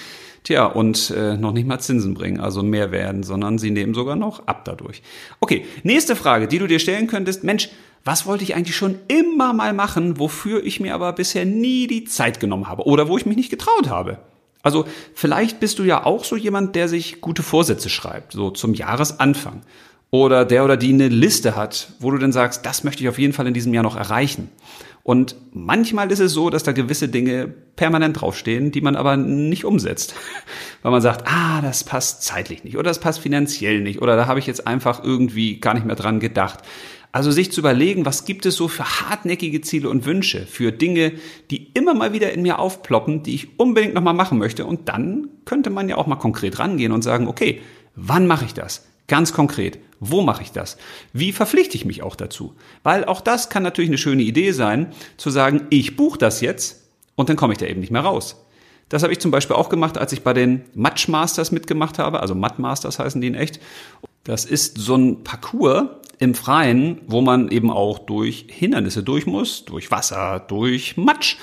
Tja, 0.43 0.65
und 0.65 1.09
äh, 1.15 1.37
noch 1.37 1.53
nicht 1.53 1.67
mal 1.67 1.79
Zinsen 1.79 2.15
bringen, 2.15 2.41
also 2.41 2.61
mehr 2.61 2.91
werden, 2.91 3.23
sondern 3.23 3.57
sie 3.57 3.71
nehmen 3.71 3.93
sogar 3.93 4.17
noch 4.17 4.45
ab 4.45 4.65
dadurch. 4.65 5.03
Okay, 5.39 5.65
nächste 5.83 6.17
Frage, 6.17 6.49
die 6.49 6.59
du 6.59 6.67
dir 6.67 6.79
stellen 6.79 7.07
könntest. 7.07 7.45
Mensch, 7.45 7.69
was 8.03 8.25
wollte 8.25 8.43
ich 8.43 8.55
eigentlich 8.55 8.75
schon 8.75 8.99
immer 9.07 9.53
mal 9.53 9.71
machen, 9.71 10.19
wofür 10.19 10.65
ich 10.65 10.81
mir 10.81 10.95
aber 10.95 11.13
bisher 11.13 11.45
nie 11.45 11.87
die 11.87 12.03
Zeit 12.03 12.41
genommen 12.41 12.67
habe 12.67 12.85
oder 12.85 13.07
wo 13.07 13.17
ich 13.17 13.25
mich 13.25 13.37
nicht 13.37 13.51
getraut 13.51 13.89
habe? 13.89 14.19
Also 14.61 14.85
vielleicht 15.13 15.59
bist 15.59 15.79
du 15.79 15.83
ja 15.83 16.05
auch 16.05 16.23
so 16.23 16.35
jemand, 16.35 16.75
der 16.75 16.89
sich 16.89 17.21
gute 17.21 17.43
Vorsätze 17.43 17.89
schreibt, 17.89 18.33
so 18.33 18.51
zum 18.51 18.73
Jahresanfang. 18.73 19.61
Oder 20.11 20.43
der 20.43 20.65
oder 20.65 20.75
die 20.75 20.91
eine 20.91 21.07
Liste 21.07 21.55
hat, 21.55 21.93
wo 21.99 22.09
du 22.09 22.17
dann 22.17 22.31
sagst, 22.31 22.65
das 22.65 22.83
möchte 22.83 23.03
ich 23.03 23.09
auf 23.09 23.19
jeden 23.19 23.33
Fall 23.33 23.45
in 23.45 23.53
diesem 23.53 23.73
Jahr 23.73 23.83
noch 23.83 23.95
erreichen. 23.95 24.49
Und 25.03 25.35
manchmal 25.53 26.11
ist 26.11 26.19
es 26.19 26.33
so, 26.33 26.49
dass 26.49 26.63
da 26.63 26.71
gewisse 26.71 27.07
Dinge 27.07 27.47
permanent 27.47 28.19
draufstehen, 28.19 28.71
die 28.71 28.81
man 28.81 28.95
aber 28.95 29.17
nicht 29.17 29.65
umsetzt. 29.65 30.13
Weil 30.81 30.91
man 30.91 31.01
sagt, 31.01 31.25
ah, 31.27 31.61
das 31.61 31.83
passt 31.83 32.23
zeitlich 32.23 32.63
nicht 32.63 32.75
oder 32.75 32.89
das 32.89 32.99
passt 32.99 33.19
finanziell 33.19 33.81
nicht 33.81 34.01
oder 34.01 34.15
da 34.15 34.27
habe 34.27 34.39
ich 34.39 34.47
jetzt 34.47 34.67
einfach 34.67 35.03
irgendwie 35.03 35.59
gar 35.59 35.73
nicht 35.73 35.85
mehr 35.85 35.95
dran 35.95 36.19
gedacht. 36.19 36.59
Also 37.11 37.31
sich 37.31 37.51
zu 37.51 37.61
überlegen, 37.61 38.05
was 38.05 38.25
gibt 38.25 38.45
es 38.45 38.55
so 38.55 38.67
für 38.67 38.83
hartnäckige 38.83 39.61
Ziele 39.61 39.89
und 39.89 40.05
Wünsche, 40.05 40.45
für 40.45 40.71
Dinge, 40.71 41.13
die 41.49 41.71
immer 41.73 41.95
mal 41.95 42.13
wieder 42.13 42.31
in 42.33 42.43
mir 42.43 42.59
aufploppen, 42.59 43.23
die 43.23 43.33
ich 43.33 43.59
unbedingt 43.59 43.95
nochmal 43.95 44.13
machen 44.13 44.37
möchte. 44.37 44.65
Und 44.65 44.89
dann 44.89 45.27
könnte 45.45 45.71
man 45.71 45.89
ja 45.89 45.97
auch 45.97 46.05
mal 46.05 46.17
konkret 46.17 46.59
rangehen 46.59 46.91
und 46.91 47.01
sagen, 47.01 47.27
okay, 47.27 47.61
wann 47.95 48.27
mache 48.27 48.45
ich 48.45 48.53
das? 48.53 48.85
Ganz 49.07 49.33
konkret. 49.33 49.79
Wo 49.99 50.21
mache 50.21 50.43
ich 50.43 50.51
das? 50.51 50.77
Wie 51.11 51.31
verpflichte 51.31 51.75
ich 51.75 51.83
mich 51.83 52.03
auch 52.03 52.15
dazu? 52.15 52.53
Weil 52.83 53.05
auch 53.05 53.21
das 53.21 53.49
kann 53.49 53.63
natürlich 53.63 53.89
eine 53.89 53.97
schöne 53.97 54.21
Idee 54.21 54.51
sein, 54.51 54.93
zu 55.17 55.31
sagen, 55.31 55.63
ich 55.71 55.95
buche 55.95 56.19
das 56.19 56.41
jetzt 56.41 56.83
und 57.15 57.27
dann 57.27 57.35
komme 57.35 57.53
ich 57.53 57.59
da 57.59 57.65
eben 57.65 57.79
nicht 57.81 57.91
mehr 57.91 58.03
raus. 58.03 58.45
Das 58.87 59.03
habe 59.03 59.11
ich 59.11 59.19
zum 59.19 59.31
Beispiel 59.31 59.55
auch 59.55 59.69
gemacht, 59.69 59.97
als 59.97 60.13
ich 60.13 60.23
bei 60.23 60.33
den 60.33 60.63
Match 60.73 61.07
Masters 61.07 61.51
mitgemacht 61.51 61.99
habe, 61.99 62.21
also 62.21 62.33
Matt 62.33 62.59
Masters 62.59 62.99
heißen 62.99 63.19
die 63.19 63.27
in 63.27 63.35
echt. 63.35 63.59
Das 64.23 64.45
ist 64.45 64.77
so 64.77 64.95
ein 64.95 65.23
Parcours, 65.23 65.89
im 66.19 66.35
Freien, 66.35 67.01
wo 67.07 67.21
man 67.21 67.49
eben 67.49 67.71
auch 67.71 67.97
durch 67.97 68.45
Hindernisse 68.49 69.03
durch 69.03 69.25
muss, 69.25 69.65
durch 69.65 69.89
Wasser, 69.89 70.45
durch 70.47 70.97
Matsch. 70.97 71.37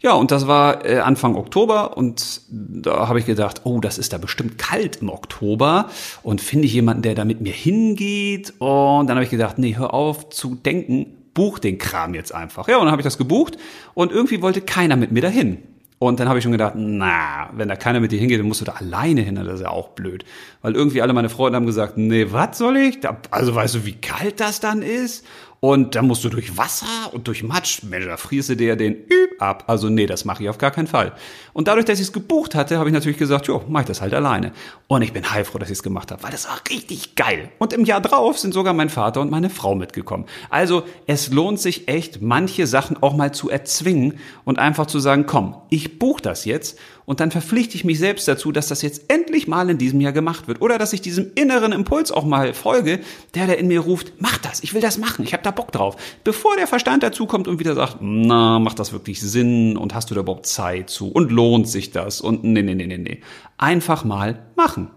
Ja, 0.00 0.12
und 0.12 0.30
das 0.30 0.46
war 0.46 0.84
äh, 0.84 0.98
Anfang 0.98 1.36
Oktober 1.36 1.96
und 1.96 2.42
da 2.50 3.08
habe 3.08 3.18
ich 3.18 3.26
gedacht, 3.26 3.62
oh, 3.64 3.80
das 3.80 3.98
ist 3.98 4.12
da 4.12 4.18
bestimmt 4.18 4.58
kalt 4.58 4.96
im 4.96 5.08
Oktober 5.08 5.88
und 6.22 6.40
finde 6.40 6.66
ich 6.66 6.74
jemanden, 6.74 7.02
der 7.02 7.14
da 7.14 7.24
mit 7.24 7.40
mir 7.40 7.52
hingeht 7.52 8.54
und 8.58 9.06
dann 9.06 9.16
habe 9.16 9.24
ich 9.24 9.30
gedacht, 9.30 9.58
nee, 9.58 9.76
hör 9.76 9.94
auf 9.94 10.30
zu 10.30 10.54
denken, 10.54 11.28
buch 11.34 11.58
den 11.58 11.78
Kram 11.78 12.14
jetzt 12.14 12.34
einfach. 12.34 12.68
Ja, 12.68 12.76
und 12.76 12.84
dann 12.84 12.92
habe 12.92 13.02
ich 13.02 13.06
das 13.06 13.18
gebucht 13.18 13.56
und 13.94 14.12
irgendwie 14.12 14.42
wollte 14.42 14.60
keiner 14.60 14.96
mit 14.96 15.12
mir 15.12 15.22
dahin. 15.22 15.58
Und 15.98 16.20
dann 16.20 16.28
habe 16.28 16.38
ich 16.38 16.42
schon 16.42 16.52
gedacht, 16.52 16.74
na, 16.76 17.48
wenn 17.54 17.68
da 17.68 17.76
keiner 17.76 18.00
mit 18.00 18.12
dir 18.12 18.18
hingeht, 18.18 18.38
dann 18.38 18.46
musst 18.46 18.60
du 18.60 18.66
da 18.66 18.72
alleine 18.72 19.22
hin, 19.22 19.36
das 19.36 19.46
ist 19.54 19.60
ja 19.62 19.70
auch 19.70 19.88
blöd. 19.88 20.26
Weil 20.60 20.74
irgendwie 20.74 21.00
alle 21.00 21.14
meine 21.14 21.30
Freunde 21.30 21.56
haben 21.56 21.64
gesagt, 21.64 21.96
nee, 21.96 22.26
was 22.30 22.58
soll 22.58 22.76
ich? 22.76 22.98
also 23.30 23.54
weißt 23.54 23.76
du, 23.76 23.86
wie 23.86 23.94
kalt 23.94 24.40
das 24.40 24.60
dann 24.60 24.82
ist? 24.82 25.24
Und 25.60 25.94
dann 25.94 26.06
musst 26.06 26.22
du 26.24 26.28
durch 26.28 26.56
Wasser 26.56 26.86
und 27.12 27.28
durch 27.28 27.42
Matsch, 27.42 27.82
Mensch, 27.82 28.06
da 28.06 28.16
frierst 28.16 28.50
du 28.50 28.56
dir 28.56 28.76
den 28.76 28.94
Üb 28.94 29.40
ab. 29.40 29.64
Also 29.66 29.88
nee, 29.88 30.06
das 30.06 30.24
mache 30.24 30.42
ich 30.42 30.48
auf 30.48 30.58
gar 30.58 30.70
keinen 30.70 30.86
Fall. 30.86 31.12
Und 31.52 31.68
dadurch, 31.68 31.86
dass 31.86 31.98
ich 31.98 32.06
es 32.06 32.12
gebucht 32.12 32.54
hatte, 32.54 32.78
habe 32.78 32.88
ich 32.88 32.92
natürlich 32.92 33.18
gesagt, 33.18 33.46
jo, 33.46 33.64
mach 33.68 33.80
ich 33.80 33.86
das 33.86 34.00
halt 34.00 34.14
alleine. 34.14 34.52
Und 34.88 35.02
ich 35.02 35.12
bin 35.12 35.30
heilfroh, 35.30 35.58
dass 35.58 35.70
ich 35.70 35.78
es 35.78 35.82
gemacht 35.82 36.12
habe, 36.12 36.22
weil 36.22 36.30
das 36.30 36.46
war 36.46 36.58
richtig 36.70 37.14
geil. 37.14 37.50
Und 37.58 37.72
im 37.72 37.84
Jahr 37.84 38.00
drauf 38.00 38.38
sind 38.38 38.54
sogar 38.54 38.74
mein 38.74 38.90
Vater 38.90 39.20
und 39.20 39.30
meine 39.30 39.50
Frau 39.50 39.74
mitgekommen. 39.74 40.26
Also 40.50 40.84
es 41.06 41.32
lohnt 41.32 41.60
sich 41.60 41.88
echt, 41.88 42.20
manche 42.20 42.66
Sachen 42.66 43.02
auch 43.02 43.16
mal 43.16 43.32
zu 43.32 43.50
erzwingen 43.50 44.18
und 44.44 44.58
einfach 44.58 44.86
zu 44.86 45.00
sagen, 45.00 45.26
komm, 45.26 45.56
ich 45.70 45.98
buche 45.98 46.22
das 46.22 46.44
jetzt 46.44 46.78
und 47.06 47.20
dann 47.20 47.30
verpflichte 47.30 47.76
ich 47.76 47.84
mich 47.84 47.98
selbst 47.98 48.28
dazu, 48.28 48.52
dass 48.52 48.66
das 48.66 48.82
jetzt 48.82 49.04
endlich 49.08 49.48
mal 49.48 49.70
in 49.70 49.78
diesem 49.78 50.00
Jahr 50.00 50.12
gemacht 50.12 50.48
wird. 50.48 50.60
Oder 50.60 50.76
dass 50.76 50.92
ich 50.92 51.00
diesem 51.00 51.30
inneren 51.36 51.72
Impuls 51.72 52.10
auch 52.10 52.24
mal 52.24 52.52
folge, 52.52 53.00
der, 53.34 53.46
der 53.46 53.58
in 53.58 53.68
mir 53.68 53.80
ruft, 53.80 54.12
mach 54.18 54.38
das, 54.38 54.62
ich 54.62 54.74
will 54.74 54.80
das 54.80 54.98
machen, 54.98 55.24
ich 55.24 55.32
habe 55.32 55.42
da 55.42 55.52
Bock 55.52 55.72
drauf. 55.72 55.96
Bevor 56.24 56.56
der 56.56 56.66
Verstand 56.66 57.02
dazu 57.02 57.26
kommt 57.26 57.48
und 57.48 57.60
wieder 57.60 57.74
sagt, 57.74 57.98
na, 58.00 58.58
macht 58.58 58.78
das 58.78 58.92
wirklich 58.92 59.20
Sinn 59.20 59.76
und 59.76 59.94
hast 59.94 60.10
du 60.10 60.14
da 60.14 60.20
überhaupt 60.20 60.46
Zeit 60.46 60.90
zu 60.90 61.08
und 61.08 61.30
lohnt 61.30 61.68
sich 61.68 61.92
das 61.92 62.20
und 62.20 62.44
nee, 62.44 62.62
nee, 62.62 62.74
nee, 62.74 62.86
nee, 62.86 62.98
nee. 62.98 63.20
Einfach 63.56 64.04
mal 64.04 64.42
machen. 64.56 64.90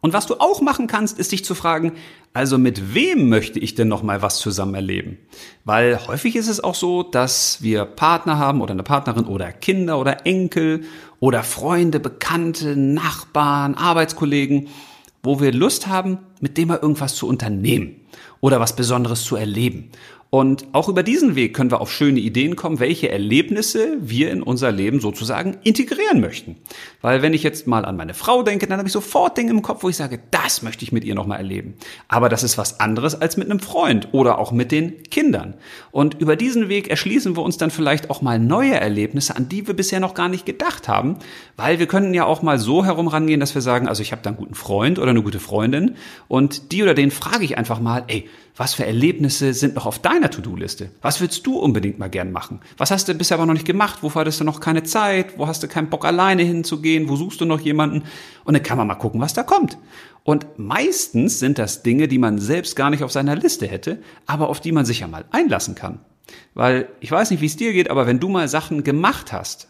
Und 0.00 0.12
was 0.12 0.26
du 0.26 0.36
auch 0.38 0.60
machen 0.60 0.86
kannst, 0.86 1.18
ist 1.18 1.32
dich 1.32 1.44
zu 1.44 1.56
fragen, 1.56 1.92
also 2.32 2.56
mit 2.56 2.94
wem 2.94 3.28
möchte 3.28 3.58
ich 3.58 3.74
denn 3.74 3.88
noch 3.88 4.04
mal 4.04 4.22
was 4.22 4.38
zusammen 4.38 4.74
erleben? 4.76 5.18
Weil 5.64 6.06
häufig 6.06 6.36
ist 6.36 6.46
es 6.46 6.62
auch 6.62 6.76
so, 6.76 7.02
dass 7.02 7.62
wir 7.62 7.84
Partner 7.84 8.38
haben 8.38 8.60
oder 8.60 8.72
eine 8.72 8.84
Partnerin 8.84 9.26
oder 9.26 9.50
Kinder 9.50 9.98
oder 9.98 10.24
Enkel 10.24 10.84
oder 11.18 11.42
Freunde, 11.42 11.98
Bekannte, 11.98 12.76
Nachbarn, 12.76 13.74
Arbeitskollegen, 13.74 14.68
wo 15.24 15.40
wir 15.40 15.52
Lust 15.52 15.88
haben, 15.88 16.18
mit 16.40 16.56
dem 16.58 16.68
mal 16.68 16.78
irgendwas 16.78 17.16
zu 17.16 17.26
unternehmen 17.26 17.96
oder 18.40 18.60
was 18.60 18.76
Besonderes 18.76 19.24
zu 19.24 19.34
erleben. 19.34 19.90
Und 20.30 20.66
auch 20.72 20.90
über 20.90 21.02
diesen 21.02 21.36
Weg 21.36 21.54
können 21.54 21.70
wir 21.70 21.80
auf 21.80 21.90
schöne 21.90 22.20
Ideen 22.20 22.54
kommen, 22.54 22.80
welche 22.80 23.10
Erlebnisse 23.10 23.96
wir 24.00 24.30
in 24.30 24.42
unser 24.42 24.70
Leben 24.70 25.00
sozusagen 25.00 25.56
integrieren 25.64 26.20
möchten. 26.20 26.56
Weil 27.00 27.22
wenn 27.22 27.32
ich 27.32 27.42
jetzt 27.42 27.66
mal 27.66 27.86
an 27.86 27.96
meine 27.96 28.12
Frau 28.12 28.42
denke, 28.42 28.66
dann 28.66 28.76
habe 28.76 28.88
ich 28.88 28.92
sofort 28.92 29.38
Dinge 29.38 29.52
im 29.52 29.62
Kopf, 29.62 29.82
wo 29.82 29.88
ich 29.88 29.96
sage, 29.96 30.20
das 30.30 30.60
möchte 30.60 30.84
ich 30.84 30.92
mit 30.92 31.04
ihr 31.04 31.14
nochmal 31.14 31.38
erleben. 31.38 31.76
Aber 32.08 32.28
das 32.28 32.42
ist 32.42 32.58
was 32.58 32.78
anderes 32.78 33.18
als 33.18 33.38
mit 33.38 33.50
einem 33.50 33.60
Freund 33.60 34.08
oder 34.12 34.38
auch 34.38 34.52
mit 34.52 34.70
den 34.70 35.02
Kindern. 35.04 35.54
Und 35.92 36.20
über 36.20 36.36
diesen 36.36 36.68
Weg 36.68 36.88
erschließen 36.88 37.34
wir 37.34 37.42
uns 37.42 37.56
dann 37.56 37.70
vielleicht 37.70 38.10
auch 38.10 38.20
mal 38.20 38.38
neue 38.38 38.74
Erlebnisse, 38.74 39.34
an 39.34 39.48
die 39.48 39.66
wir 39.66 39.74
bisher 39.74 39.98
noch 39.98 40.12
gar 40.12 40.28
nicht 40.28 40.44
gedacht 40.44 40.88
haben. 40.88 41.16
Weil 41.56 41.78
wir 41.78 41.86
können 41.86 42.12
ja 42.12 42.26
auch 42.26 42.42
mal 42.42 42.58
so 42.58 42.84
herum 42.84 43.08
rangehen, 43.08 43.40
dass 43.40 43.54
wir 43.54 43.62
sagen, 43.62 43.88
also 43.88 44.02
ich 44.02 44.12
habe 44.12 44.20
da 44.22 44.28
einen 44.28 44.36
guten 44.36 44.54
Freund 44.54 44.98
oder 44.98 45.10
eine 45.10 45.22
gute 45.22 45.40
Freundin 45.40 45.96
und 46.28 46.70
die 46.72 46.82
oder 46.82 46.92
den 46.92 47.10
frage 47.10 47.44
ich 47.44 47.56
einfach 47.56 47.80
mal, 47.80 48.04
ey, 48.08 48.28
was 48.58 48.74
für 48.74 48.84
Erlebnisse 48.84 49.54
sind 49.54 49.76
noch 49.76 49.86
auf 49.86 50.00
deiner 50.00 50.30
To-Do-Liste? 50.30 50.90
Was 51.00 51.20
willst 51.20 51.46
du 51.46 51.58
unbedingt 51.58 52.00
mal 52.00 52.10
gern 52.10 52.32
machen? 52.32 52.60
Was 52.76 52.90
hast 52.90 53.06
du 53.06 53.14
bisher 53.14 53.36
aber 53.36 53.46
noch 53.46 53.54
nicht 53.54 53.66
gemacht? 53.66 54.02
Wofür 54.02 54.20
hattest 54.20 54.40
du 54.40 54.44
noch 54.44 54.58
keine 54.58 54.82
Zeit? 54.82 55.38
Wo 55.38 55.46
hast 55.46 55.62
du 55.62 55.68
keinen 55.68 55.90
Bock 55.90 56.04
alleine 56.04 56.42
hinzugehen? 56.42 57.08
Wo 57.08 57.14
suchst 57.14 57.40
du 57.40 57.44
noch 57.44 57.60
jemanden? 57.60 58.02
Und 58.44 58.54
dann 58.54 58.62
kann 58.64 58.76
man 58.76 58.88
mal 58.88 58.96
gucken, 58.96 59.20
was 59.20 59.32
da 59.32 59.44
kommt. 59.44 59.78
Und 60.24 60.58
meistens 60.58 61.38
sind 61.38 61.56
das 61.58 61.84
Dinge, 61.84 62.08
die 62.08 62.18
man 62.18 62.38
selbst 62.38 62.74
gar 62.74 62.90
nicht 62.90 63.04
auf 63.04 63.12
seiner 63.12 63.36
Liste 63.36 63.68
hätte, 63.68 64.02
aber 64.26 64.48
auf 64.48 64.60
die 64.60 64.72
man 64.72 64.84
sich 64.84 65.00
ja 65.00 65.06
mal 65.06 65.24
einlassen 65.30 65.76
kann. 65.76 66.00
Weil 66.54 66.88
ich 66.98 67.12
weiß 67.12 67.30
nicht, 67.30 67.40
wie 67.40 67.46
es 67.46 67.56
dir 67.56 67.72
geht, 67.72 67.88
aber 67.88 68.08
wenn 68.08 68.18
du 68.18 68.28
mal 68.28 68.48
Sachen 68.48 68.82
gemacht 68.82 69.32
hast, 69.32 69.68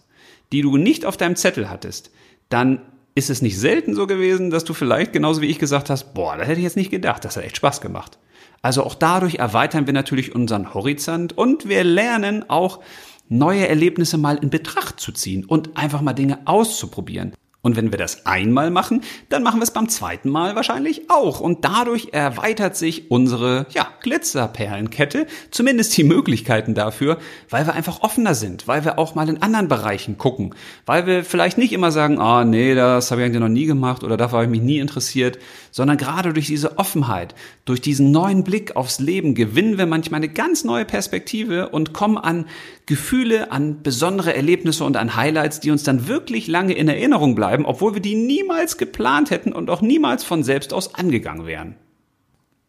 die 0.51 0.63
du 0.63 0.79
nicht 0.79 1.05
auf 1.05 1.19
deinem 1.19 1.37
Zettel 1.37 1.69
hattest, 1.69 2.11
dann 2.49 2.81
ist 3.15 3.29
es 3.29 3.43
nicht 3.43 3.59
selten 3.59 3.95
so 3.95 4.07
gewesen, 4.07 4.49
dass 4.49 4.65
du 4.65 4.73
vielleicht 4.73 5.13
genauso 5.13 5.43
wie 5.43 5.47
ich 5.47 5.59
gesagt 5.59 5.91
hast, 5.91 6.15
boah, 6.15 6.39
das 6.39 6.49
hätte 6.49 6.61
ich 6.61 6.65
jetzt 6.65 6.77
nicht 6.77 6.91
gedacht, 6.91 7.25
das 7.25 7.37
hat 7.37 7.45
echt 7.45 7.59
Spaß 7.59 7.83
gemacht. 7.83 8.19
Also 8.63 8.85
auch 8.85 8.95
dadurch 8.95 9.37
erweitern 9.37 9.87
wir 9.87 9.93
natürlich 9.95 10.35
unseren 10.35 10.75
Horizont 10.75 11.37
und 11.37 11.69
wir 11.69 11.85
lernen 11.85 12.49
auch 12.51 12.81
neue 13.29 13.69
Erlebnisse 13.69 14.19
mal 14.19 14.37
in 14.39 14.51
Betracht 14.51 15.01
zu 15.01 15.13
ziehen 15.13 15.45
und 15.45 15.77
einfach 15.77 16.01
mal 16.01 16.15
Dinge 16.15 16.41
auszuprobieren. 16.47 17.35
Und 17.61 17.75
wenn 17.75 17.91
wir 17.91 17.99
das 17.99 18.25
einmal 18.25 18.71
machen, 18.71 19.03
dann 19.31 19.43
machen 19.43 19.59
wir 19.59 19.65
es 19.65 19.73
beim 19.73 19.89
zweiten 19.89 20.31
Mal 20.31 20.55
wahrscheinlich 20.55 21.11
auch. 21.11 21.41
Und 21.41 21.65
dadurch 21.65 22.11
erweitert 22.13 22.77
sich 22.77 23.11
unsere, 23.11 23.67
ja, 23.71 23.89
Glitzerperlenkette, 24.01 25.27
zumindest 25.51 25.97
die 25.97 26.05
Möglichkeiten 26.05 26.75
dafür, 26.75 27.19
weil 27.51 27.67
wir 27.67 27.75
einfach 27.75 28.03
offener 28.03 28.37
sind, 28.37 28.69
weil 28.69 28.85
wir 28.85 28.97
auch 28.97 29.17
mal 29.17 29.29
in 29.29 29.43
anderen 29.43 29.67
Bereichen 29.67 30.19
gucken, 30.19 30.55
weil 30.87 31.07
wir 31.07 31.25
vielleicht 31.25 31.59
nicht 31.59 31.73
immer 31.73 31.91
sagen, 31.91 32.21
ah, 32.21 32.43
oh, 32.43 32.45
nee, 32.45 32.77
das 32.77 33.11
habe 33.11 33.23
ich 33.23 33.27
eigentlich 33.27 33.41
noch 33.41 33.49
nie 33.49 33.67
gemacht 33.67 34.05
oder 34.05 34.17
dafür 34.17 34.39
habe 34.39 34.45
ich 34.45 34.51
mich 34.53 34.63
nie 34.63 34.79
interessiert, 34.79 35.39
sondern 35.73 35.97
gerade 35.97 36.33
durch 36.33 36.47
diese 36.47 36.79
Offenheit, 36.79 37.35
durch 37.65 37.81
diesen 37.81 38.13
neuen 38.13 38.45
Blick 38.45 38.77
aufs 38.77 39.01
Leben 39.01 39.35
gewinnen 39.35 39.79
wir 39.79 39.87
manchmal 39.87 40.19
eine 40.19 40.29
ganz 40.29 40.63
neue 40.63 40.85
Perspektive 40.85 41.71
und 41.71 41.93
kommen 41.93 42.19
an 42.19 42.47
Gefühle, 42.89 43.53
an 43.53 43.83
besondere 43.83 44.35
Erlebnisse 44.35 44.83
und 44.83 44.97
an 44.97 45.15
Highlights, 45.15 45.61
die 45.61 45.71
uns 45.71 45.83
dann 45.83 46.09
wirklich 46.09 46.47
lange 46.47 46.73
in 46.73 46.89
Erinnerung 46.89 47.35
bleiben 47.35 47.58
bleiben, 47.59 47.67
obwohl 47.67 47.95
wir 47.95 48.01
die 48.01 48.15
niemals 48.15 48.77
geplant 48.77 49.31
hätten 49.31 49.53
und 49.53 49.71
auch 49.71 49.81
niemals 49.81 50.25
von 50.25 50.43
selbst 50.43 50.73
aus 50.73 50.95
angegangen 50.95 51.47
wären. 51.47 51.77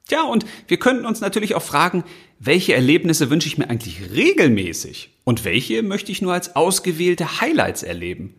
Tja, 0.08 0.24
und 0.24 0.46
wir 0.68 0.78
könnten 0.78 1.06
uns 1.06 1.22
natürlich 1.22 1.54
auch 1.54 1.62
fragen, 1.62 2.04
welche 2.40 2.74
Erlebnisse 2.74 3.30
wünsche 3.30 3.48
ich 3.48 3.58
mir 3.58 3.70
eigentlich 3.70 4.12
regelmäßig 4.12 5.12
und 5.24 5.46
welche 5.46 5.84
möchte 5.84 6.12
ich 6.12 6.22
nur 6.22 6.34
als 6.34 6.56
ausgewählte 6.56 7.42
Highlights 7.42 7.84
erleben? 7.84 8.34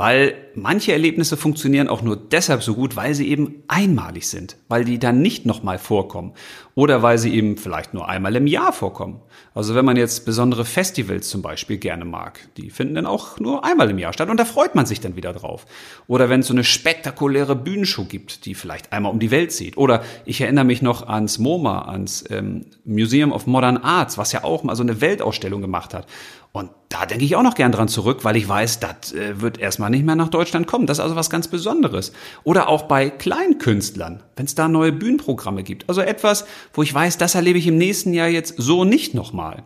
Weil 0.00 0.34
manche 0.54 0.92
Erlebnisse 0.92 1.36
funktionieren 1.36 1.86
auch 1.86 2.00
nur 2.00 2.16
deshalb 2.16 2.62
so 2.62 2.74
gut, 2.74 2.96
weil 2.96 3.12
sie 3.12 3.28
eben 3.28 3.62
einmalig 3.68 4.30
sind, 4.30 4.56
weil 4.66 4.82
die 4.82 4.98
dann 4.98 5.20
nicht 5.20 5.44
nochmal 5.44 5.78
vorkommen 5.78 6.32
oder 6.74 7.02
weil 7.02 7.18
sie 7.18 7.34
eben 7.34 7.58
vielleicht 7.58 7.92
nur 7.92 8.08
einmal 8.08 8.34
im 8.34 8.46
Jahr 8.46 8.72
vorkommen. 8.72 9.20
Also 9.52 9.74
wenn 9.74 9.84
man 9.84 9.98
jetzt 9.98 10.24
besondere 10.24 10.64
Festivals 10.64 11.28
zum 11.28 11.42
Beispiel 11.42 11.76
gerne 11.76 12.06
mag, 12.06 12.40
die 12.56 12.70
finden 12.70 12.94
dann 12.94 13.04
auch 13.04 13.38
nur 13.40 13.62
einmal 13.62 13.90
im 13.90 13.98
Jahr 13.98 14.14
statt 14.14 14.30
und 14.30 14.40
da 14.40 14.46
freut 14.46 14.74
man 14.74 14.86
sich 14.86 15.00
dann 15.00 15.16
wieder 15.16 15.34
drauf. 15.34 15.66
Oder 16.06 16.30
wenn 16.30 16.40
es 16.40 16.46
so 16.46 16.54
eine 16.54 16.64
spektakuläre 16.64 17.54
Bühnenshow 17.54 18.06
gibt, 18.06 18.46
die 18.46 18.54
vielleicht 18.54 18.94
einmal 18.94 19.12
um 19.12 19.18
die 19.18 19.30
Welt 19.30 19.52
zieht. 19.52 19.76
Oder 19.76 20.02
ich 20.24 20.40
erinnere 20.40 20.64
mich 20.64 20.80
noch 20.80 21.06
ans 21.06 21.38
MoMA, 21.38 21.82
ans 21.82 22.24
ähm, 22.30 22.64
Museum 22.86 23.32
of 23.32 23.46
Modern 23.46 23.76
Arts, 23.76 24.16
was 24.16 24.32
ja 24.32 24.44
auch 24.44 24.62
mal 24.62 24.76
so 24.76 24.82
eine 24.82 25.02
Weltausstellung 25.02 25.60
gemacht 25.60 25.92
hat. 25.92 26.06
Und 26.52 26.70
da 26.90 27.06
denke 27.06 27.24
ich 27.24 27.36
auch 27.36 27.44
noch 27.44 27.54
gern 27.54 27.70
dran 27.70 27.86
zurück, 27.86 28.24
weil 28.24 28.36
ich 28.36 28.48
weiß, 28.48 28.80
das 28.80 29.12
äh, 29.12 29.40
wird 29.40 29.58
erstmal 29.58 29.90
nicht 29.90 30.04
mehr 30.04 30.16
nach 30.16 30.28
Deutschland 30.28 30.66
kommen. 30.66 30.86
Das 30.86 30.98
ist 30.98 31.04
also 31.04 31.14
was 31.14 31.30
ganz 31.30 31.46
Besonderes. 31.46 32.12
Oder 32.42 32.68
auch 32.68 32.82
bei 32.82 33.10
Kleinkünstlern, 33.10 34.24
wenn 34.34 34.46
es 34.46 34.56
da 34.56 34.66
neue 34.66 34.90
Bühnenprogramme 34.90 35.62
gibt. 35.62 35.88
Also 35.88 36.00
etwas, 36.00 36.46
wo 36.74 36.82
ich 36.82 36.92
weiß, 36.92 37.16
das 37.16 37.36
erlebe 37.36 37.58
ich 37.58 37.68
im 37.68 37.78
nächsten 37.78 38.12
Jahr 38.12 38.26
jetzt 38.26 38.54
so 38.58 38.84
nicht 38.84 39.14
nochmal. 39.14 39.62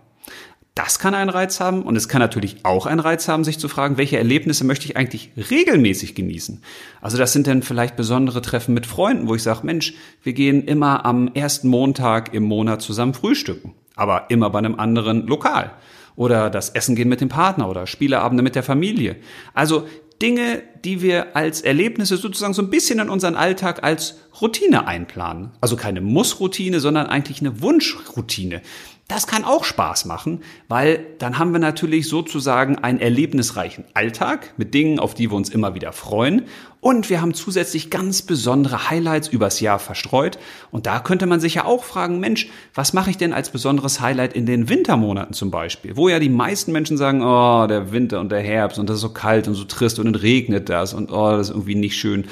Das 0.75 0.99
kann 0.99 1.15
einen 1.15 1.31
Reiz 1.31 1.61
haben 1.61 1.83
und 1.83 1.97
es 1.97 2.09
kann 2.09 2.21
natürlich 2.21 2.57
auch 2.65 2.85
einen 2.85 3.01
Reiz 3.01 3.27
haben, 3.27 3.45
sich 3.45 3.59
zu 3.59 3.69
fragen, 3.69 3.97
welche 3.97 4.19
Erlebnisse 4.19 4.65
möchte 4.65 4.85
ich 4.85 4.97
eigentlich 4.97 5.31
regelmäßig 5.51 6.15
genießen. 6.15 6.63
Also 7.01 7.17
das 7.17 7.33
sind 7.33 7.47
dann 7.47 7.63
vielleicht 7.63 7.97
besondere 7.97 8.43
Treffen 8.43 8.75
mit 8.75 8.85
Freunden, 8.85 9.29
wo 9.29 9.35
ich 9.35 9.43
sage, 9.43 9.61
Mensch, 9.63 9.95
wir 10.23 10.35
gehen 10.35 10.65
immer 10.65 11.07
am 11.07 11.29
ersten 11.29 11.69
Montag 11.69 12.35
im 12.35 12.43
Monat 12.43 12.83
zusammen 12.83 13.15
frühstücken, 13.15 13.73
aber 13.95 14.31
immer 14.31 14.51
bei 14.51 14.59
einem 14.59 14.75
anderen 14.75 15.27
Lokal 15.27 15.71
oder 16.17 16.51
das 16.51 16.71
Essen 16.71 16.95
gehen 16.95 17.09
mit 17.09 17.21
dem 17.21 17.29
Partner 17.29 17.69
oder 17.69 17.87
Spieleabende 17.87 18.43
mit 18.43 18.55
der 18.55 18.63
Familie. 18.63 19.17
Also 19.53 19.87
Dinge, 20.23 20.63
die 20.85 21.03
wir 21.03 21.37
als 21.37 21.63
Erlebnisse 21.63 22.17
sozusagen 22.17 22.55
so 22.55 22.63
ein 22.63 22.71
bisschen 22.71 22.99
in 22.99 23.09
unseren 23.09 23.35
Alltag 23.35 23.83
als 23.83 24.19
Routine 24.41 24.87
einplanen. 24.87 25.51
Also 25.61 25.77
keine 25.77 26.01
Muss-Routine, 26.01 26.81
sondern 26.81 27.07
eigentlich 27.07 27.41
eine 27.41 27.63
Wunschroutine. 27.63 28.63
Das 29.07 29.27
kann 29.27 29.45
auch 29.45 29.65
Spaß 29.65 30.07
machen, 30.07 30.41
weil 30.67 31.05
dann 31.19 31.39
haben 31.39 31.53
wir 31.53 31.59
natürlich 31.59 32.09
sozusagen 32.09 32.79
einen 32.79 33.01
erlebnisreichen 33.01 33.85
Alltag 33.93 34.55
mit 34.57 34.73
Dingen, 34.73 34.99
auf 34.99 35.13
die 35.13 35.31
wir 35.31 35.37
uns 35.37 35.51
immer 35.51 35.75
wieder 35.75 35.93
freuen. 35.93 36.47
Und 36.81 37.11
wir 37.11 37.21
haben 37.21 37.35
zusätzlich 37.35 37.91
ganz 37.91 38.23
besondere 38.23 38.89
Highlights 38.89 39.29
übers 39.29 39.61
Jahr 39.61 39.79
verstreut. 39.79 40.39
Und 40.71 40.87
da 40.87 41.01
könnte 41.01 41.27
man 41.27 41.39
sich 41.39 41.55
ja 41.55 41.67
auch 41.67 41.85
fragen, 41.85 42.19
Mensch, 42.19 42.49
was 42.75 42.95
mache 42.95 43.11
ich 43.11 43.19
denn 43.19 43.35
als 43.35 43.51
besonderes 43.51 44.01
Highlight 44.01 44.33
in 44.33 44.47
den 44.47 44.71
Wintermonaten 44.71 45.35
zum 45.35 45.51
Beispiel? 45.51 45.97
Wo 45.99 46.09
ja 46.09 46.19
die 46.19 46.31
meisten 46.31 46.73
Menschen 46.73 46.97
sagen, 46.97 47.23
oh, 47.23 47.67
der 47.67 47.93
Winter 47.93 48.21
und 48.21 48.33
der 48.33 48.41
Herbst 48.41 48.79
und 48.79 48.89
das 48.89 48.97
ist 48.97 49.03
so 49.03 49.11
kalt 49.11 49.49
und 49.49 49.55
so 49.55 49.65
trist 49.65 49.99
und 49.99 50.07
dann 50.07 50.15
regnet 50.15 50.71
das 50.75 50.95
und 50.95 51.11
oh, 51.11 51.31
das 51.31 51.49
ist 51.49 51.55
irgendwie 51.55 51.75
nicht 51.75 51.97
schön. 51.97 52.27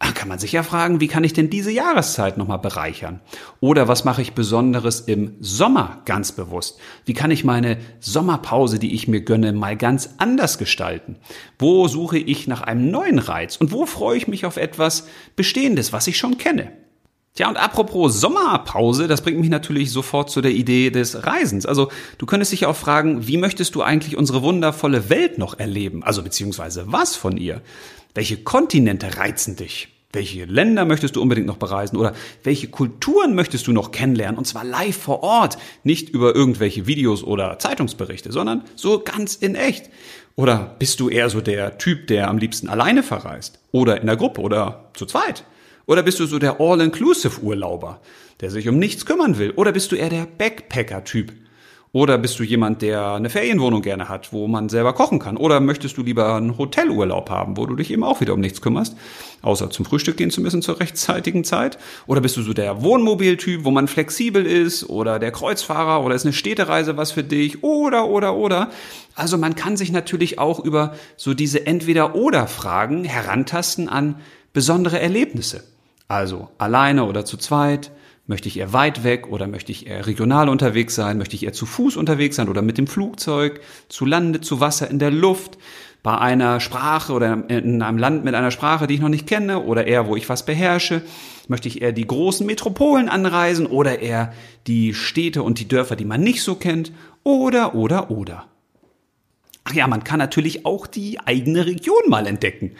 Ah, 0.00 0.12
kann 0.12 0.28
man 0.28 0.38
sich 0.38 0.52
ja 0.52 0.62
fragen, 0.62 1.00
wie 1.00 1.06
kann 1.06 1.24
ich 1.24 1.32
denn 1.32 1.48
diese 1.48 1.70
Jahreszeit 1.70 2.36
nochmal 2.36 2.58
bereichern? 2.58 3.20
Oder 3.60 3.88
was 3.88 4.04
mache 4.04 4.20
ich 4.20 4.34
Besonderes 4.34 5.00
im 5.00 5.36
Sommer 5.40 6.02
ganz 6.04 6.32
bewusst? 6.32 6.78
Wie 7.06 7.14
kann 7.14 7.30
ich 7.30 7.44
meine 7.44 7.78
Sommerpause, 8.00 8.78
die 8.78 8.94
ich 8.94 9.08
mir 9.08 9.22
gönne, 9.22 9.52
mal 9.52 9.76
ganz 9.76 10.10
anders 10.18 10.58
gestalten? 10.58 11.16
Wo 11.58 11.88
suche 11.88 12.18
ich 12.18 12.48
nach 12.48 12.60
einem 12.60 12.90
neuen 12.90 13.18
Reiz? 13.18 13.56
Und 13.56 13.72
wo 13.72 13.86
freue 13.86 14.18
ich 14.18 14.28
mich 14.28 14.44
auf 14.44 14.58
etwas 14.58 15.06
Bestehendes, 15.36 15.92
was 15.94 16.06
ich 16.06 16.18
schon 16.18 16.36
kenne? 16.36 16.83
Tja, 17.36 17.48
und 17.48 17.56
apropos 17.56 18.20
Sommerpause, 18.20 19.08
das 19.08 19.20
bringt 19.20 19.40
mich 19.40 19.50
natürlich 19.50 19.90
sofort 19.90 20.30
zu 20.30 20.40
der 20.40 20.52
Idee 20.52 20.90
des 20.90 21.26
Reisens. 21.26 21.66
Also 21.66 21.90
du 22.16 22.26
könntest 22.26 22.52
dich 22.52 22.64
auch 22.64 22.76
fragen, 22.76 23.26
wie 23.26 23.38
möchtest 23.38 23.74
du 23.74 23.82
eigentlich 23.82 24.16
unsere 24.16 24.42
wundervolle 24.42 25.10
Welt 25.10 25.36
noch 25.36 25.58
erleben? 25.58 26.04
Also 26.04 26.22
beziehungsweise 26.22 26.84
was 26.92 27.16
von 27.16 27.36
ihr? 27.36 27.60
Welche 28.14 28.36
Kontinente 28.36 29.16
reizen 29.16 29.56
dich? 29.56 29.88
Welche 30.12 30.44
Länder 30.44 30.84
möchtest 30.84 31.16
du 31.16 31.22
unbedingt 31.22 31.48
noch 31.48 31.56
bereisen 31.56 31.96
oder 31.96 32.12
welche 32.44 32.68
Kulturen 32.68 33.34
möchtest 33.34 33.66
du 33.66 33.72
noch 33.72 33.90
kennenlernen 33.90 34.38
und 34.38 34.44
zwar 34.44 34.62
live 34.62 34.96
vor 34.96 35.24
Ort, 35.24 35.58
nicht 35.82 36.10
über 36.10 36.36
irgendwelche 36.36 36.86
Videos 36.86 37.24
oder 37.24 37.58
Zeitungsberichte, 37.58 38.30
sondern 38.30 38.62
so 38.76 39.00
ganz 39.00 39.34
in 39.34 39.56
echt. 39.56 39.90
Oder 40.36 40.76
bist 40.78 41.00
du 41.00 41.08
eher 41.08 41.28
so 41.30 41.40
der 41.40 41.78
Typ, 41.78 42.06
der 42.06 42.28
am 42.28 42.38
liebsten 42.38 42.68
alleine 42.68 43.02
verreist 43.02 43.58
oder 43.72 44.00
in 44.00 44.06
der 44.06 44.16
Gruppe 44.16 44.40
oder 44.40 44.84
zu 44.94 45.04
zweit? 45.04 45.42
Oder 45.86 46.02
bist 46.02 46.20
du 46.20 46.26
so 46.26 46.38
der 46.38 46.60
All-Inclusive-Urlauber, 46.60 48.00
der 48.40 48.50
sich 48.50 48.68
um 48.68 48.78
nichts 48.78 49.06
kümmern 49.06 49.38
will? 49.38 49.50
Oder 49.52 49.72
bist 49.72 49.92
du 49.92 49.96
eher 49.96 50.08
der 50.08 50.26
Backpacker-Typ, 50.26 51.32
oder 51.94 52.18
bist 52.18 52.40
du 52.40 52.42
jemand, 52.42 52.82
der 52.82 53.12
eine 53.12 53.30
Ferienwohnung 53.30 53.80
gerne 53.80 54.08
hat, 54.08 54.32
wo 54.32 54.48
man 54.48 54.68
selber 54.68 54.94
kochen 54.94 55.20
kann? 55.20 55.36
Oder 55.36 55.60
möchtest 55.60 55.96
du 55.96 56.02
lieber 56.02 56.34
einen 56.34 56.58
Hotelurlaub 56.58 57.30
haben, 57.30 57.56
wo 57.56 57.66
du 57.66 57.76
dich 57.76 57.92
eben 57.92 58.02
auch 58.02 58.20
wieder 58.20 58.34
um 58.34 58.40
nichts 58.40 58.60
kümmerst, 58.60 58.96
außer 59.42 59.70
zum 59.70 59.84
Frühstück 59.84 60.16
gehen 60.16 60.32
zu 60.32 60.40
müssen 60.40 60.60
zur 60.60 60.80
rechtzeitigen 60.80 61.44
Zeit? 61.44 61.78
Oder 62.08 62.20
bist 62.20 62.36
du 62.36 62.42
so 62.42 62.52
der 62.52 62.82
Wohnmobiltyp, 62.82 63.64
wo 63.64 63.70
man 63.70 63.86
flexibel 63.86 64.44
ist? 64.44 64.90
Oder 64.90 65.20
der 65.20 65.30
Kreuzfahrer? 65.30 66.04
Oder 66.04 66.16
ist 66.16 66.24
eine 66.24 66.32
Städtereise 66.32 66.96
was 66.96 67.12
für 67.12 67.22
dich? 67.22 67.62
Oder, 67.62 68.08
oder, 68.08 68.34
oder. 68.34 68.70
Also 69.14 69.38
man 69.38 69.54
kann 69.54 69.76
sich 69.76 69.92
natürlich 69.92 70.40
auch 70.40 70.58
über 70.58 70.96
so 71.16 71.32
diese 71.32 71.64
Entweder-Oder-Fragen 71.64 73.04
herantasten 73.04 73.88
an 73.88 74.16
besondere 74.52 74.98
Erlebnisse. 74.98 75.62
Also 76.08 76.50
alleine 76.58 77.04
oder 77.04 77.24
zu 77.24 77.36
zweit, 77.36 77.90
Möchte 78.26 78.48
ich 78.48 78.58
eher 78.58 78.72
weit 78.72 79.04
weg 79.04 79.28
oder 79.28 79.46
möchte 79.46 79.70
ich 79.70 79.86
eher 79.86 80.06
regional 80.06 80.48
unterwegs 80.48 80.94
sein? 80.94 81.18
Möchte 81.18 81.36
ich 81.36 81.44
eher 81.44 81.52
zu 81.52 81.66
Fuß 81.66 81.98
unterwegs 81.98 82.36
sein 82.36 82.48
oder 82.48 82.62
mit 82.62 82.78
dem 82.78 82.86
Flugzeug, 82.86 83.60
zu 83.90 84.06
Lande, 84.06 84.40
zu 84.40 84.60
Wasser, 84.60 84.90
in 84.90 84.98
der 84.98 85.10
Luft, 85.10 85.58
bei 86.02 86.16
einer 86.16 86.58
Sprache 86.58 87.12
oder 87.12 87.48
in 87.48 87.82
einem 87.82 87.98
Land 87.98 88.24
mit 88.24 88.34
einer 88.34 88.50
Sprache, 88.50 88.86
die 88.86 88.94
ich 88.94 89.00
noch 89.00 89.10
nicht 89.10 89.26
kenne 89.26 89.60
oder 89.60 89.86
eher, 89.86 90.06
wo 90.06 90.16
ich 90.16 90.28
was 90.30 90.46
beherrsche? 90.46 91.02
Möchte 91.48 91.68
ich 91.68 91.82
eher 91.82 91.92
die 91.92 92.06
großen 92.06 92.46
Metropolen 92.46 93.10
anreisen 93.10 93.66
oder 93.66 93.98
eher 93.98 94.32
die 94.66 94.94
Städte 94.94 95.42
und 95.42 95.60
die 95.60 95.68
Dörfer, 95.68 95.96
die 95.96 96.06
man 96.06 96.22
nicht 96.22 96.42
so 96.42 96.54
kennt? 96.54 96.92
Oder, 97.24 97.74
oder, 97.74 98.10
oder. 98.10 98.46
Ach 99.64 99.74
ja, 99.74 99.86
man 99.86 100.04
kann 100.04 100.18
natürlich 100.18 100.64
auch 100.64 100.86
die 100.86 101.20
eigene 101.20 101.66
Region 101.66 102.08
mal 102.08 102.26
entdecken. 102.26 102.72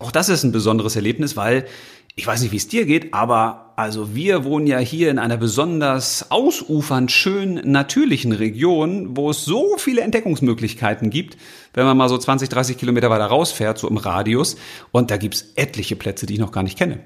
Auch 0.00 0.10
das 0.10 0.28
ist 0.28 0.42
ein 0.42 0.50
besonderes 0.50 0.96
Erlebnis, 0.96 1.36
weil 1.36 1.66
ich 2.14 2.26
weiß 2.26 2.42
nicht, 2.42 2.52
wie 2.52 2.56
es 2.56 2.68
dir 2.68 2.84
geht, 2.84 3.14
aber 3.14 3.72
also 3.76 4.14
wir 4.14 4.44
wohnen 4.44 4.66
ja 4.66 4.78
hier 4.78 5.10
in 5.10 5.18
einer 5.18 5.38
besonders 5.38 6.30
ausufernd 6.30 7.10
schön 7.10 7.54
natürlichen 7.64 8.32
Region, 8.32 9.16
wo 9.16 9.30
es 9.30 9.44
so 9.44 9.76
viele 9.78 10.02
Entdeckungsmöglichkeiten 10.02 11.08
gibt, 11.08 11.38
wenn 11.72 11.86
man 11.86 11.96
mal 11.96 12.10
so 12.10 12.18
20, 12.18 12.50
30 12.50 12.76
Kilometer 12.76 13.08
weiter 13.08 13.26
rausfährt, 13.26 13.78
so 13.78 13.88
im 13.88 13.96
Radius. 13.96 14.56
Und 14.90 15.10
da 15.10 15.16
gibt's 15.16 15.52
etliche 15.56 15.96
Plätze, 15.96 16.26
die 16.26 16.34
ich 16.34 16.40
noch 16.40 16.52
gar 16.52 16.62
nicht 16.62 16.76
kenne. 16.76 17.00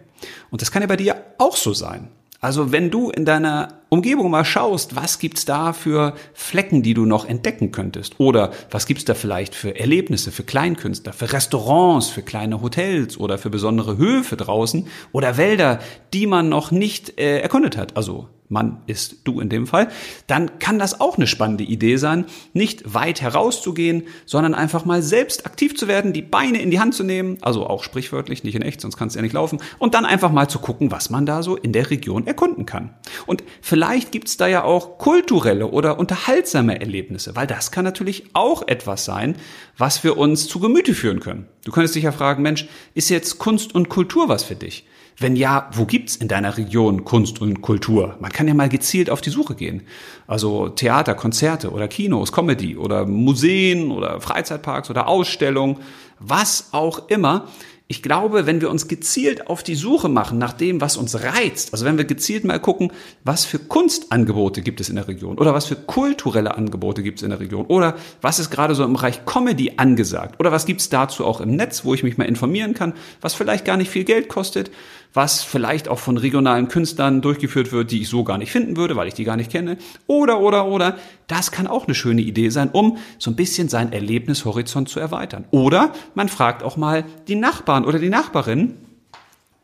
Und 0.51 0.61
das 0.61 0.73
kann 0.73 0.83
ja 0.83 0.89
bei 0.89 0.97
dir 0.97 1.17
auch 1.39 1.57
so 1.57 1.73
sein. 1.73 2.09
Also 2.41 2.73
wenn 2.73 2.91
du 2.91 3.11
in 3.11 3.25
deiner 3.25 3.81
Umgebung 3.89 4.33
mal 4.33 4.45
schaust, 4.45 4.97
was 4.97 5.21
gibt's 5.21 5.45
da 5.45 5.73
für 5.73 6.15
Flecken, 6.35 6.83
die 6.83 6.93
du 6.93 7.07
noch 7.07 7.25
entdecken 7.25 7.71
könntest? 7.71 8.19
Oder 8.19 8.51
was 8.69 8.87
gibt's 8.87 9.05
da 9.05 9.15
vielleicht 9.15 9.55
für 9.55 9.79
Erlebnisse, 9.79 10.33
für 10.33 10.43
Kleinkünstler, 10.43 11.13
für 11.13 11.33
Restaurants, 11.33 12.09
für 12.09 12.23
kleine 12.23 12.61
Hotels 12.63 13.17
oder 13.17 13.39
für 13.39 13.49
besondere 13.49 13.97
Höfe 13.97 14.37
draußen 14.37 14.89
oder 15.13 15.37
Wälder, 15.37 15.79
die 16.13 16.27
man 16.27 16.49
noch 16.49 16.73
nicht 16.73 17.21
äh, 17.21 17.39
erkundet 17.39 17.77
hat? 17.77 17.97
Also 17.97 18.27
Mann 18.49 18.79
ist 18.87 19.19
du 19.25 19.41
in 19.41 19.49
dem 19.49 19.67
Fall, 19.67 19.89
dann 20.27 20.59
kann 20.59 20.79
das 20.79 21.01
auch 21.01 21.17
eine 21.17 21.27
spannende 21.27 21.65
Idee 21.65 21.97
sein, 21.97 22.27
nicht 22.53 22.95
weit 22.95 23.21
herauszugehen, 23.21 24.05
sondern 24.25 24.55
einfach 24.55 24.85
mal 24.85 25.03
selbst 25.03 25.47
aktiv 25.47 25.77
zu 25.77 25.89
werden, 25.89 26.13
die 26.13 26.23
Beine 26.23 26.61
in 26.61 26.71
die 26.71 26.81
Hand 26.81 26.95
zu 26.95 27.03
nehmen, 27.03 27.39
also 27.41 27.67
auch 27.67 27.83
sprichwörtlich, 27.83 28.45
nicht 28.45 28.55
in 28.55 28.63
echt, 28.63 28.81
sonst 28.81 28.97
kannst 28.97 29.17
du 29.17 29.19
ja 29.19 29.23
nicht 29.23 29.33
laufen, 29.33 29.59
und 29.79 29.95
dann 29.95 30.05
einfach 30.05 30.31
mal 30.31 30.49
zu 30.49 30.59
gucken, 30.59 30.91
was 30.91 31.11
man 31.11 31.27
da 31.27 31.43
so 31.43 31.57
in 31.57 31.73
der 31.73 31.91
Region 31.91 32.27
erkunden 32.27 32.67
kann. 32.67 32.95
Und 33.27 33.43
vielleicht 33.61 33.76
vielleicht 33.77 34.11
gibt's 34.11 34.39
da 34.39 34.47
ja 34.47 34.65
auch 34.65 34.97
kulturelle 34.97 35.67
oder 35.67 35.99
unterhaltsame 35.99 36.81
Erlebnisse, 36.81 37.37
weil 37.37 37.47
das 37.47 37.71
kann 37.71 37.85
natürlich 37.85 38.25
auch 38.33 38.67
etwas 38.67 39.05
sein, 39.05 39.37
was 39.77 40.03
wir 40.03 40.17
uns 40.17 40.49
zu 40.49 40.61
Gemüte 40.61 40.95
führen 40.95 41.21
können. 41.21 41.47
Du 41.63 41.73
könntest 41.73 41.95
dich 41.95 42.05
ja 42.05 42.13
fragen, 42.13 42.43
Mensch, 42.43 42.67
ist 42.95 43.11
jetzt 43.11 43.37
Kunst 43.37 43.75
und 43.75 43.91
Kultur 43.91 44.31
was 44.31 44.45
für 44.45 44.55
dich? 44.55 44.87
Wenn 45.19 45.37
ja, 45.37 45.69
wo 45.75 45.85
gibt's 45.85 46.17
in 46.17 46.27
deiner 46.27 46.57
Region 46.57 47.05
Kunst 47.05 47.43
und 47.43 47.61
Kultur? 47.61 48.17
Man 48.19 48.33
kann 48.33 48.49
ja 48.49 48.55
mal 48.55 48.71
gezielt 48.71 49.11
auf 49.11 49.21
die 49.21 49.29
Suche 49.29 49.55
gehen. 49.55 49.83
Also 50.27 50.71
Theater, 50.71 51.15
Konzerte 51.15 51.71
oder 51.71 51.87
Kinos, 51.87 52.33
Comedy 52.33 52.79
oder 52.79 53.05
Museen 53.05 53.91
oder 53.91 54.23
Freizeitparks 54.23 54.89
oder 54.89 55.07
Ausstellungen, 55.07 55.81
was 56.19 56.71
auch 56.73 57.11
immer 57.11 57.49
ich 57.89 58.03
glaube, 58.03 58.47
wenn 58.47 58.61
wir 58.61 58.69
uns 58.69 58.89
gezielt 58.89 59.47
auf 59.47 59.63
die 59.63 59.77
Suche 59.77 60.09
machen 60.09 60.39
nach 60.39 60.53
dem, 60.53 60.81
was 60.81 60.97
uns 60.97 61.23
reizt, 61.23 61.73
also 61.73 61.85
wenn 61.85 61.97
wir 61.97 62.05
gezielt 62.05 62.45
mal 62.45 62.59
gucken, 62.59 62.93
was 63.23 63.45
für 63.45 63.61
Kunstangebote 63.61 64.61
gibt 64.61 64.81
es 64.81 64.89
in 64.89 64.97
der 64.97 65.07
Region 65.07 65.39
oder 65.39 65.55
was 65.55 65.67
für 65.67 65.77
kulturelle 65.77 66.57
Angebote 66.57 67.05
gibt 67.05 67.19
es 67.19 67.23
in 67.23 67.31
der 67.31 67.39
Region 67.39 67.67
oder 67.67 67.95
was 68.23 68.41
ist 68.41 68.51
gerade 68.51 68.75
so 68.75 68.83
im 68.83 68.95
Bereich 68.95 69.25
Comedy 69.25 69.75
angesagt 69.77 70.41
oder 70.41 70.51
was 70.51 70.67
gibt 70.67 70.81
es 70.81 70.89
dazu 70.89 71.25
auch 71.25 71.41
im 71.41 71.55
Netz, 71.55 71.85
wo 71.85 71.95
ich 71.95 72.03
mich 72.03 72.19
mal 72.19 72.25
informieren 72.25 72.75
kann, 72.75 72.93
was 73.21 73.35
vielleicht 73.35 73.65
gar 73.65 73.77
nicht 73.77 73.91
viel 73.91 74.05
Geld 74.05 74.29
kostet, 74.29 74.73
was 75.17 75.43
vielleicht 75.43 75.89
auch 75.89 75.99
von 75.99 76.19
regionalen 76.19 76.69
Künstlern 76.69 77.23
durchgeführt 77.23 77.73
wird, 77.73 77.91
die 77.91 78.03
ich 78.03 78.09
so 78.09 78.23
gar 78.23 78.37
nicht 78.37 78.53
finden 78.53 78.77
würde, 78.77 78.97
weil 78.97 79.09
ich 79.09 79.15
die 79.15 79.25
gar 79.25 79.37
nicht 79.37 79.51
kenne. 79.51 79.79
Oder, 80.07 80.41
oder, 80.41 80.67
oder. 80.67 80.99
Das 81.27 81.51
kann 81.51 81.67
auch 81.67 81.87
eine 81.87 81.95
schöne 81.95 82.21
Idee 82.21 82.51
sein, 82.51 82.69
um 82.71 82.99
so 83.19 83.31
ein 83.31 83.37
bisschen 83.37 83.71
seinen 83.71 83.95
Erlebnishorizont 83.95 84.91
zu 84.91 85.01
erweitern. 85.01 85.47
Oder 85.53 85.93
man 86.15 86.29
fragt 86.29 86.63
auch 86.63 86.77
mal 86.77 87.05
die 87.29 87.35
Nachbarn 87.35 87.87
oder 87.87 87.99
die 87.99 88.11
Nachbarin, 88.11 88.75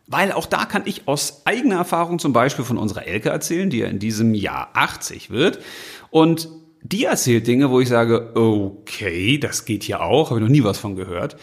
weil 0.07 0.33
auch 0.33 0.47
da 0.47 0.65
kann 0.65 0.83
ich 0.87 1.07
aus 1.07 1.43
eigener 1.45 1.77
Erfahrung 1.77 2.19
zum 2.19 2.33
Beispiel 2.33 2.65
von 2.65 2.79
unserer 2.79 3.07
Elke 3.07 3.29
erzählen, 3.29 3.69
die 3.69 3.79
ja 3.79 3.89
in 3.89 3.99
diesem 3.99 4.33
Jahr 4.33 4.71
80 4.73 5.29
wird. 5.29 5.59
Und 6.11 6.49
die 6.83 7.05
erzählt 7.05 7.47
Dinge, 7.47 7.71
wo 7.71 7.79
ich 7.79 7.91
sage, 7.91 8.33
okay, 8.35 9.37
das 9.37 9.67
geht 9.67 9.87
ja 9.87 10.01
auch, 10.01 10.31
habe 10.31 10.41
ich 10.41 10.47
noch 10.47 10.51
nie 10.51 10.65
was 10.65 10.79
von 10.79 10.97
gehört. 10.97 11.37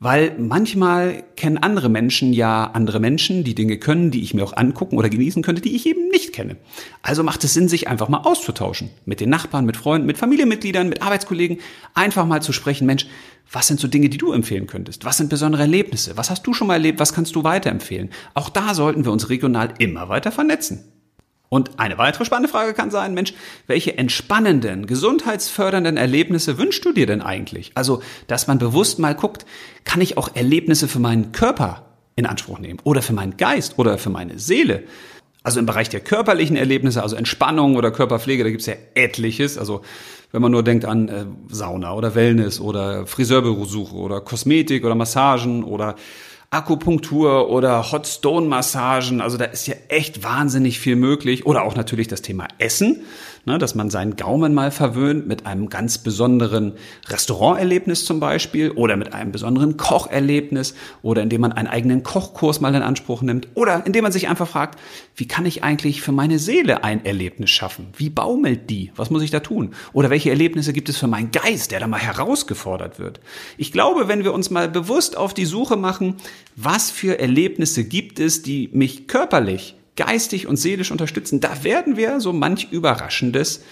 Weil 0.00 0.36
manchmal 0.38 1.24
kennen 1.34 1.58
andere 1.58 1.88
Menschen 1.88 2.32
ja 2.32 2.70
andere 2.72 3.00
Menschen, 3.00 3.42
die 3.42 3.56
Dinge 3.56 3.78
können, 3.78 4.12
die 4.12 4.22
ich 4.22 4.32
mir 4.32 4.44
auch 4.44 4.56
angucken 4.56 4.96
oder 4.96 5.08
genießen 5.08 5.42
könnte, 5.42 5.60
die 5.60 5.74
ich 5.74 5.86
eben 5.86 6.08
nicht 6.08 6.32
kenne. 6.32 6.56
Also 7.02 7.24
macht 7.24 7.42
es 7.42 7.54
Sinn, 7.54 7.68
sich 7.68 7.88
einfach 7.88 8.08
mal 8.08 8.18
auszutauschen. 8.18 8.90
Mit 9.06 9.18
den 9.18 9.28
Nachbarn, 9.28 9.64
mit 9.64 9.76
Freunden, 9.76 10.06
mit 10.06 10.16
Familienmitgliedern, 10.16 10.88
mit 10.88 11.02
Arbeitskollegen. 11.02 11.58
Einfach 11.94 12.26
mal 12.26 12.40
zu 12.42 12.52
sprechen, 12.52 12.86
Mensch, 12.86 13.06
was 13.50 13.66
sind 13.66 13.80
so 13.80 13.88
Dinge, 13.88 14.08
die 14.08 14.18
du 14.18 14.30
empfehlen 14.30 14.68
könntest? 14.68 15.04
Was 15.04 15.16
sind 15.16 15.30
besondere 15.30 15.62
Erlebnisse? 15.62 16.16
Was 16.16 16.30
hast 16.30 16.46
du 16.46 16.54
schon 16.54 16.68
mal 16.68 16.74
erlebt? 16.74 17.00
Was 17.00 17.12
kannst 17.12 17.34
du 17.34 17.42
weiterempfehlen? 17.42 18.10
Auch 18.34 18.50
da 18.50 18.74
sollten 18.74 19.04
wir 19.04 19.10
uns 19.10 19.30
regional 19.30 19.74
immer 19.78 20.08
weiter 20.08 20.30
vernetzen. 20.30 20.84
Und 21.48 21.78
eine 21.78 21.96
weitere 21.96 22.24
spannende 22.24 22.50
Frage 22.50 22.74
kann 22.74 22.90
sein, 22.90 23.14
Mensch, 23.14 23.32
welche 23.66 23.96
entspannenden, 23.96 24.86
gesundheitsfördernden 24.86 25.96
Erlebnisse 25.96 26.58
wünschst 26.58 26.84
du 26.84 26.92
dir 26.92 27.06
denn 27.06 27.22
eigentlich? 27.22 27.72
Also, 27.74 28.02
dass 28.26 28.46
man 28.46 28.58
bewusst 28.58 28.98
mal 28.98 29.14
guckt, 29.14 29.46
kann 29.84 30.00
ich 30.00 30.18
auch 30.18 30.34
Erlebnisse 30.34 30.88
für 30.88 30.98
meinen 30.98 31.32
Körper 31.32 31.86
in 32.16 32.26
Anspruch 32.26 32.58
nehmen 32.58 32.80
oder 32.84 33.00
für 33.00 33.14
meinen 33.14 33.36
Geist 33.38 33.78
oder 33.78 33.96
für 33.96 34.10
meine 34.10 34.38
Seele? 34.38 34.84
Also 35.42 35.60
im 35.60 35.66
Bereich 35.66 35.88
der 35.88 36.00
körperlichen 36.00 36.56
Erlebnisse, 36.56 37.02
also 37.02 37.16
Entspannung 37.16 37.76
oder 37.76 37.90
Körperpflege, 37.90 38.44
da 38.44 38.50
gibt's 38.50 38.66
ja 38.66 38.74
etliches. 38.94 39.56
Also 39.56 39.80
wenn 40.32 40.42
man 40.42 40.52
nur 40.52 40.62
denkt 40.62 40.84
an 40.84 41.08
äh, 41.08 41.24
Sauna 41.48 41.94
oder 41.94 42.14
Wellness 42.14 42.60
oder 42.60 43.06
Friseurbesuche 43.06 43.96
oder 43.96 44.20
Kosmetik 44.20 44.84
oder 44.84 44.94
Massagen 44.94 45.64
oder 45.64 45.94
Akupunktur 46.50 47.50
oder 47.50 47.92
Hot 47.92 48.06
Stone 48.06 48.46
Massagen. 48.46 49.20
Also 49.20 49.36
da 49.36 49.44
ist 49.44 49.66
ja 49.66 49.74
echt 49.88 50.22
wahnsinnig 50.22 50.80
viel 50.80 50.96
möglich. 50.96 51.44
Oder 51.46 51.62
auch 51.62 51.76
natürlich 51.76 52.08
das 52.08 52.22
Thema 52.22 52.48
Essen 52.58 53.04
ne, 53.48 53.58
dass 53.58 53.74
man 53.74 53.90
seinen 53.90 54.14
Gaumen 54.14 54.54
mal 54.54 54.70
verwöhnt 54.70 55.26
mit 55.26 55.46
einem 55.46 55.68
ganz 55.68 55.98
besonderen 55.98 56.74
Restauranterlebnis 57.08 58.04
zum 58.04 58.20
Beispiel 58.20 58.70
oder 58.70 58.96
mit 58.96 59.12
einem 59.12 59.32
besonderen 59.32 59.76
Kocherlebnis 59.76 60.74
oder 61.02 61.22
indem 61.22 61.40
man 61.40 61.52
einen 61.52 61.66
eigenen 61.66 62.04
Kochkurs 62.04 62.60
mal 62.60 62.74
in 62.74 62.82
Anspruch 62.82 63.22
nimmt 63.22 63.48
oder 63.54 63.84
indem 63.86 64.04
man 64.04 64.12
sich 64.12 64.28
einfach 64.28 64.46
fragt, 64.46 64.78
wie 65.16 65.26
kann 65.26 65.46
ich 65.46 65.64
eigentlich 65.64 66.02
für 66.02 66.12
meine 66.12 66.38
Seele 66.38 66.84
ein 66.84 67.04
Erlebnis 67.04 67.50
schaffen? 67.50 67.88
Wie 67.96 68.10
baumelt 68.10 68.70
die? 68.70 68.92
Was 68.94 69.10
muss 69.10 69.22
ich 69.22 69.30
da 69.30 69.40
tun? 69.40 69.74
Oder 69.92 70.10
welche 70.10 70.30
Erlebnisse 70.30 70.72
gibt 70.72 70.88
es 70.88 70.98
für 70.98 71.08
meinen 71.08 71.32
Geist, 71.32 71.72
der 71.72 71.80
da 71.80 71.88
mal 71.88 71.98
herausgefordert 71.98 72.98
wird? 72.98 73.20
Ich 73.56 73.72
glaube, 73.72 74.06
wenn 74.06 74.24
wir 74.24 74.34
uns 74.34 74.50
mal 74.50 74.68
bewusst 74.68 75.16
auf 75.16 75.34
die 75.34 75.46
Suche 75.46 75.76
machen, 75.76 76.16
was 76.54 76.90
für 76.90 77.18
Erlebnisse 77.18 77.84
gibt 77.84 78.20
es, 78.20 78.42
die 78.42 78.68
mich 78.72 79.08
körperlich 79.08 79.77
geistig 79.98 80.46
und 80.46 80.56
seelisch 80.56 80.90
unterstützen, 80.90 81.40
da 81.40 81.62
werden 81.64 81.98
wir 81.98 82.20
so 82.20 82.32
manch 82.32 82.68
Überraschendes 82.70 83.62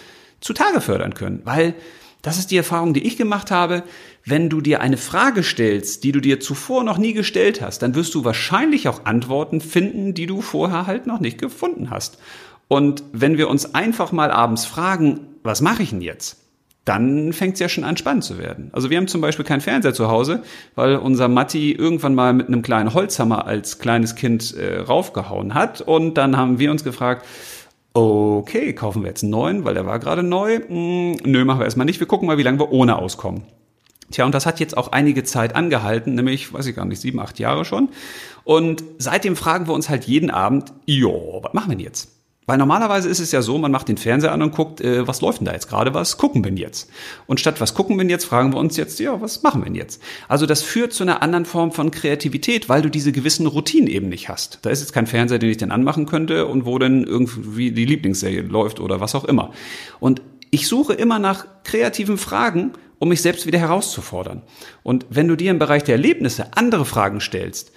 zutage 0.41 0.83
fördern 0.83 1.15
können. 1.15 1.41
Weil 1.45 1.75
das 2.21 2.39
ist 2.39 2.51
die 2.51 2.57
Erfahrung, 2.57 2.93
die 2.93 3.07
ich 3.07 3.17
gemacht 3.17 3.51
habe. 3.51 3.85
Wenn 4.25 4.51
du 4.51 4.61
dir 4.61 4.81
eine 4.81 4.97
Frage 4.97 5.45
stellst, 5.45 6.03
die 6.03 6.11
du 6.11 6.21
dir 6.21 6.41
zuvor 6.41 6.83
noch 6.83 6.99
nie 6.99 7.13
gestellt 7.13 7.63
hast, 7.63 7.83
dann 7.83 7.95
wirst 7.95 8.15
du 8.15 8.25
wahrscheinlich 8.25 8.89
auch 8.89 9.05
Antworten 9.05 9.61
finden, 9.61 10.13
die 10.13 10.27
du 10.27 10.43
vorher 10.43 10.87
halt 10.87 11.07
noch 11.07 11.21
nicht 11.21 11.39
gefunden 11.39 11.91
hast. 11.91 12.19
Und 12.69 13.05
wenn 13.13 13.39
wir 13.39 13.49
uns 13.49 13.75
einfach 13.77 14.11
mal 14.11 14.33
abends 14.33 14.65
fragen, 14.67 15.21
was 15.45 15.61
mache 15.61 15.85
ich 15.85 15.91
denn 15.91 16.01
jetzt? 16.01 16.39
Dann 16.87 17.33
fängt 17.33 17.55
es 17.55 17.61
ja 17.61 17.69
schon 17.69 17.85
an 17.85 17.97
spannend 17.97 18.25
zu 18.25 18.39
werden. 18.39 18.71
Also 18.73 18.91
wir 18.91 18.97
haben 18.97 19.09
zum 19.09 19.21
Beispiel 19.21 19.45
keinen 19.45 19.61
Fernseher 19.61 19.93
zu 19.93 20.09
Hause, 20.09 20.43
weil 20.77 20.97
unser 20.97 21.27
Matti 21.27 21.73
irgendwann 21.73 22.15
mal 22.15 22.33
mit 22.33 22.47
einem 22.47 22.63
kleinen 22.63 22.95
Holzhammer 22.95 23.47
als 23.47 23.81
kleines 23.81 24.15
Kind 24.15 24.55
äh, 24.55 24.79
raufgehauen 24.79 25.55
hat. 25.55 25.81
Und 25.81 26.15
dann 26.15 26.37
haben 26.37 26.61
wir 26.61 26.71
uns 26.71 26.85
gefragt, 26.85 27.27
okay, 27.93 28.73
kaufen 28.73 29.03
wir 29.03 29.09
jetzt 29.09 29.25
einen 29.25 29.33
neuen, 29.33 29.65
weil 29.65 29.75
der 29.75 29.85
war 29.85 29.99
gerade 29.99 30.23
neu? 30.23 30.61
Hm, 30.61 31.17
nö, 31.25 31.45
machen 31.45 31.59
wir 31.59 31.65
erstmal 31.65 31.87
nicht. 31.87 31.99
Wir 31.99 32.07
gucken 32.07 32.29
mal, 32.29 32.39
wie 32.39 32.45
lange 32.45 32.61
wir 32.61 32.71
ohne 32.71 32.97
auskommen. 32.97 33.43
Tja, 34.13 34.25
und 34.25 34.33
das 34.33 34.47
hat 34.47 34.61
jetzt 34.61 34.77
auch 34.77 34.93
einige 34.93 35.25
Zeit 35.25 35.57
angehalten, 35.57 36.15
nämlich, 36.15 36.53
weiß 36.53 36.67
ich 36.67 36.77
gar 36.77 36.85
nicht, 36.85 37.01
sieben, 37.01 37.19
acht 37.19 37.41
Jahre 37.41 37.65
schon. 37.65 37.89
Und 38.45 38.85
seitdem 38.99 39.35
fragen 39.35 39.67
wir 39.67 39.75
uns 39.75 39.89
halt 39.89 40.05
jeden 40.05 40.31
Abend, 40.31 40.73
jo, 40.85 41.41
was 41.43 41.53
machen 41.53 41.71
wir 41.71 41.77
denn 41.77 41.85
jetzt? 41.85 42.16
Weil 42.49 42.59
normalerweise 42.59 43.09
ist 43.09 43.19
es 43.19 43.33
ja 43.33 43.43
so, 43.43 43.59
man 43.59 43.73
macht 43.73 43.89
den 43.89 43.97
Fernseher 43.97 44.31
an 44.31 44.41
und 44.41 44.55
guckt, 44.55 44.81
äh, 44.81 45.07
was 45.07 45.21
läuft 45.21 45.41
denn 45.41 45.47
da 45.47 45.53
jetzt 45.53 45.69
gerade, 45.69 45.95
was 45.95 46.17
gucken 46.17 46.45
wir 46.45 46.53
denn 46.53 46.59
jetzt? 46.59 46.89
Und 47.27 47.41
statt 47.41 47.61
was 47.61 47.75
gucken 47.75 47.97
wir 47.97 48.05
denn 48.05 48.11
jetzt, 48.11 48.25
fragen 48.25 48.53
wir 48.53 48.59
uns 48.59 48.77
jetzt, 48.77 49.01
ja, 49.01 49.21
was 49.21 49.43
machen 49.43 49.63
wir 49.63 49.67
denn 49.67 49.75
jetzt? 49.75 50.01
Also 50.29 50.47
das 50.47 50.63
führt 50.63 50.93
zu 50.93 51.03
einer 51.03 51.23
anderen 51.23 51.45
Form 51.45 51.73
von 51.73 51.91
Kreativität, 51.91 52.69
weil 52.69 52.83
du 52.83 52.89
diese 52.89 53.11
gewissen 53.11 53.47
Routinen 53.47 53.89
eben 53.89 54.09
nicht 54.09 54.29
hast. 54.29 54.61
Da 54.63 54.71
ist 54.71 54.81
jetzt 54.81 54.93
kein 54.93 55.09
Fernseher, 55.09 55.41
den 55.41 55.51
ich 55.51 55.57
dann 55.57 55.73
anmachen 55.73 56.07
könnte 56.07 56.47
und 56.47 56.67
wo 56.67 56.79
dann 56.79 57.03
irgendwie 57.03 57.73
die 57.73 57.85
Lieblingsserie 57.85 58.43
läuft 58.43 58.79
oder 58.79 59.01
was 59.01 59.17
auch 59.17 59.25
immer. 59.25 59.51
Und 59.99 60.23
ich 60.53 60.69
suche 60.69 60.95
immer 60.95 61.19
nach 61.19 61.47
kreativen 61.65 62.17
Fragen, 62.17 62.75
um 63.01 63.09
mich 63.09 63.23
selbst 63.23 63.47
wieder 63.47 63.59
herauszufordern. 63.59 64.43
Und 64.85 65.05
wenn 65.11 65.27
du 65.27 65.37
dir 65.37 65.51
im 65.51 65.59
Bereich 65.59 65.83
der 65.83 65.97
Erlebnisse 65.97 66.57
andere 66.57 66.85
Fragen 66.85 67.21
stellst, 67.21 67.73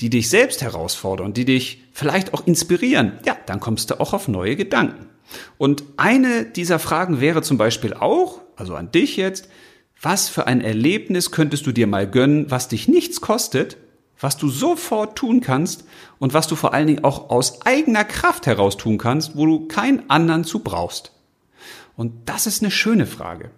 die 0.00 0.10
dich 0.10 0.28
selbst 0.28 0.62
herausfordern, 0.62 1.32
die 1.32 1.44
dich 1.44 1.84
vielleicht 1.92 2.34
auch 2.34 2.46
inspirieren, 2.46 3.12
ja, 3.24 3.36
dann 3.46 3.60
kommst 3.60 3.90
du 3.90 4.00
auch 4.00 4.12
auf 4.12 4.28
neue 4.28 4.56
Gedanken. 4.56 5.06
Und 5.58 5.84
eine 5.96 6.44
dieser 6.44 6.78
Fragen 6.78 7.20
wäre 7.20 7.42
zum 7.42 7.58
Beispiel 7.58 7.94
auch, 7.94 8.40
also 8.56 8.74
an 8.74 8.90
dich 8.90 9.16
jetzt, 9.16 9.48
was 10.00 10.28
für 10.28 10.46
ein 10.46 10.60
Erlebnis 10.60 11.30
könntest 11.30 11.66
du 11.66 11.72
dir 11.72 11.86
mal 11.86 12.08
gönnen, 12.08 12.50
was 12.50 12.68
dich 12.68 12.88
nichts 12.88 13.20
kostet, 13.20 13.76
was 14.20 14.36
du 14.36 14.48
sofort 14.48 15.16
tun 15.16 15.40
kannst 15.40 15.84
und 16.18 16.34
was 16.34 16.46
du 16.46 16.56
vor 16.56 16.74
allen 16.74 16.86
Dingen 16.86 17.04
auch 17.04 17.30
aus 17.30 17.64
eigener 17.66 18.04
Kraft 18.04 18.46
heraus 18.46 18.76
tun 18.76 18.98
kannst, 18.98 19.36
wo 19.36 19.46
du 19.46 19.66
keinen 19.66 20.08
anderen 20.10 20.44
zu 20.44 20.60
brauchst. 20.60 21.12
Und 21.96 22.12
das 22.26 22.46
ist 22.46 22.62
eine 22.62 22.70
schöne 22.70 23.06
Frage. 23.06 23.50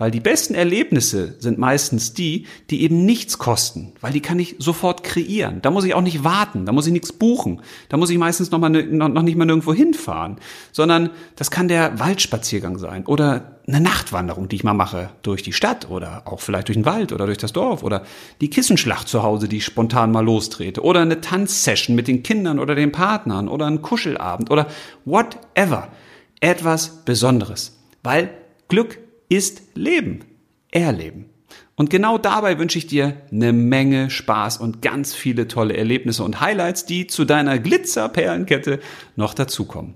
Weil 0.00 0.10
die 0.10 0.20
besten 0.20 0.54
Erlebnisse 0.54 1.34
sind 1.40 1.58
meistens 1.58 2.14
die, 2.14 2.46
die 2.70 2.84
eben 2.84 3.04
nichts 3.04 3.36
kosten, 3.36 3.92
weil 4.00 4.14
die 4.14 4.22
kann 4.22 4.38
ich 4.38 4.56
sofort 4.58 5.04
kreieren. 5.04 5.60
Da 5.60 5.70
muss 5.70 5.84
ich 5.84 5.92
auch 5.92 6.00
nicht 6.00 6.24
warten, 6.24 6.64
da 6.64 6.72
muss 6.72 6.86
ich 6.86 6.92
nichts 6.94 7.12
buchen, 7.12 7.60
da 7.90 7.98
muss 7.98 8.08
ich 8.08 8.16
meistens 8.16 8.50
noch, 8.50 8.58
mal 8.58 8.70
ne, 8.70 8.82
noch 8.82 9.20
nicht 9.20 9.36
mal 9.36 9.44
nirgendwo 9.44 9.74
hinfahren, 9.74 10.38
sondern 10.72 11.10
das 11.36 11.50
kann 11.50 11.68
der 11.68 11.98
Waldspaziergang 11.98 12.78
sein 12.78 13.04
oder 13.04 13.58
eine 13.68 13.82
Nachtwanderung, 13.82 14.48
die 14.48 14.56
ich 14.56 14.64
mal 14.64 14.72
mache 14.72 15.10
durch 15.20 15.42
die 15.42 15.52
Stadt 15.52 15.90
oder 15.90 16.22
auch 16.24 16.40
vielleicht 16.40 16.68
durch 16.68 16.78
den 16.78 16.86
Wald 16.86 17.12
oder 17.12 17.26
durch 17.26 17.36
das 17.36 17.52
Dorf 17.52 17.82
oder 17.82 18.04
die 18.40 18.48
Kissenschlacht 18.48 19.06
zu 19.06 19.22
Hause, 19.22 19.48
die 19.48 19.58
ich 19.58 19.66
spontan 19.66 20.12
mal 20.12 20.24
lostrete 20.24 20.82
oder 20.82 21.00
eine 21.00 21.20
Tanzsession 21.20 21.94
mit 21.94 22.08
den 22.08 22.22
Kindern 22.22 22.58
oder 22.58 22.74
den 22.74 22.90
Partnern 22.90 23.48
oder 23.48 23.66
ein 23.66 23.82
Kuschelabend 23.82 24.50
oder 24.50 24.66
whatever. 25.04 25.88
Etwas 26.40 27.04
Besonderes, 27.04 27.78
weil 28.02 28.30
Glück 28.68 28.98
ist 29.30 29.62
Leben, 29.74 30.24
Erleben. 30.70 31.30
Und 31.76 31.88
genau 31.88 32.18
dabei 32.18 32.58
wünsche 32.58 32.76
ich 32.76 32.86
dir 32.86 33.22
eine 33.32 33.54
Menge 33.54 34.10
Spaß 34.10 34.58
und 34.58 34.82
ganz 34.82 35.14
viele 35.14 35.48
tolle 35.48 35.76
Erlebnisse 35.76 36.22
und 36.22 36.42
Highlights, 36.42 36.84
die 36.84 37.06
zu 37.06 37.24
deiner 37.24 37.58
Glitzerperlenkette 37.58 38.80
noch 39.16 39.32
dazukommen. 39.32 39.94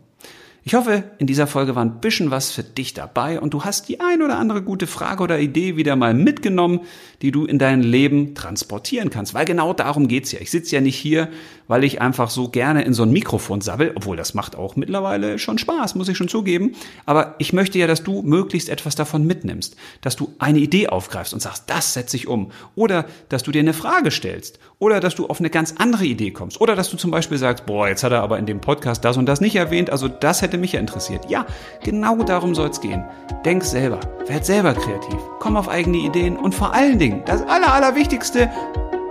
Ich 0.66 0.72
hoffe, 0.72 1.04
in 1.18 1.26
dieser 1.26 1.46
Folge 1.46 1.74
war 1.74 1.84
ein 1.84 2.00
bisschen 2.00 2.30
was 2.30 2.50
für 2.50 2.62
dich 2.62 2.94
dabei 2.94 3.38
und 3.38 3.52
du 3.52 3.64
hast 3.64 3.86
die 3.90 4.00
ein 4.00 4.22
oder 4.22 4.38
andere 4.38 4.62
gute 4.62 4.86
Frage 4.86 5.22
oder 5.22 5.38
Idee 5.38 5.76
wieder 5.76 5.94
mal 5.94 6.14
mitgenommen, 6.14 6.80
die 7.20 7.32
du 7.32 7.44
in 7.44 7.58
dein 7.58 7.82
Leben 7.82 8.34
transportieren 8.34 9.10
kannst. 9.10 9.34
Weil 9.34 9.44
genau 9.44 9.74
darum 9.74 10.08
geht's 10.08 10.32
ja. 10.32 10.40
Ich 10.40 10.50
sitze 10.50 10.74
ja 10.74 10.80
nicht 10.80 10.96
hier, 10.96 11.28
weil 11.68 11.84
ich 11.84 12.00
einfach 12.00 12.30
so 12.30 12.48
gerne 12.48 12.82
in 12.82 12.94
so 12.94 13.02
ein 13.02 13.10
Mikrofon 13.10 13.60
sabbel, 13.60 13.92
obwohl 13.94 14.16
das 14.16 14.32
macht 14.32 14.56
auch 14.56 14.74
mittlerweile 14.74 15.38
schon 15.38 15.58
Spaß, 15.58 15.96
muss 15.96 16.08
ich 16.08 16.16
schon 16.16 16.28
zugeben. 16.28 16.74
Aber 17.04 17.34
ich 17.38 17.52
möchte 17.52 17.78
ja, 17.78 17.86
dass 17.86 18.02
du 18.02 18.22
möglichst 18.22 18.70
etwas 18.70 18.94
davon 18.94 19.26
mitnimmst, 19.26 19.76
dass 20.00 20.16
du 20.16 20.32
eine 20.38 20.60
Idee 20.60 20.88
aufgreifst 20.88 21.34
und 21.34 21.40
sagst, 21.40 21.64
das 21.66 21.92
setze 21.92 22.16
ich 22.16 22.26
um. 22.26 22.52
Oder 22.74 23.04
dass 23.28 23.42
du 23.42 23.52
dir 23.52 23.60
eine 23.60 23.74
Frage 23.74 24.10
stellst. 24.10 24.58
Oder 24.78 25.00
dass 25.00 25.14
du 25.14 25.26
auf 25.26 25.40
eine 25.40 25.50
ganz 25.50 25.74
andere 25.76 26.06
Idee 26.06 26.30
kommst. 26.30 26.58
Oder 26.60 26.74
dass 26.74 26.90
du 26.90 26.96
zum 26.96 27.10
Beispiel 27.10 27.36
sagst, 27.36 27.66
boah, 27.66 27.86
jetzt 27.86 28.02
hat 28.02 28.12
er 28.12 28.22
aber 28.22 28.38
in 28.38 28.46
dem 28.46 28.62
Podcast 28.62 29.04
das 29.04 29.18
und 29.18 29.26
das 29.26 29.42
nicht 29.42 29.56
erwähnt, 29.56 29.90
also 29.90 30.08
das 30.08 30.40
hätte 30.54 30.60
mich 30.60 30.72
ja 30.72 30.80
interessiert. 30.80 31.28
Ja, 31.28 31.46
genau 31.82 32.16
darum 32.22 32.54
soll 32.54 32.70
es 32.70 32.80
gehen. 32.80 33.04
Denk 33.44 33.64
selber, 33.64 34.00
werd 34.26 34.44
selber 34.44 34.72
kreativ, 34.74 35.18
komm 35.40 35.56
auf 35.56 35.68
eigene 35.68 35.98
Ideen 35.98 36.36
und 36.36 36.54
vor 36.54 36.72
allen 36.72 36.98
Dingen, 36.98 37.22
das 37.26 37.42
Aller, 37.42 37.74
Allerwichtigste, 37.74 38.50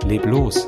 leb 0.06 0.24
los. 0.24 0.66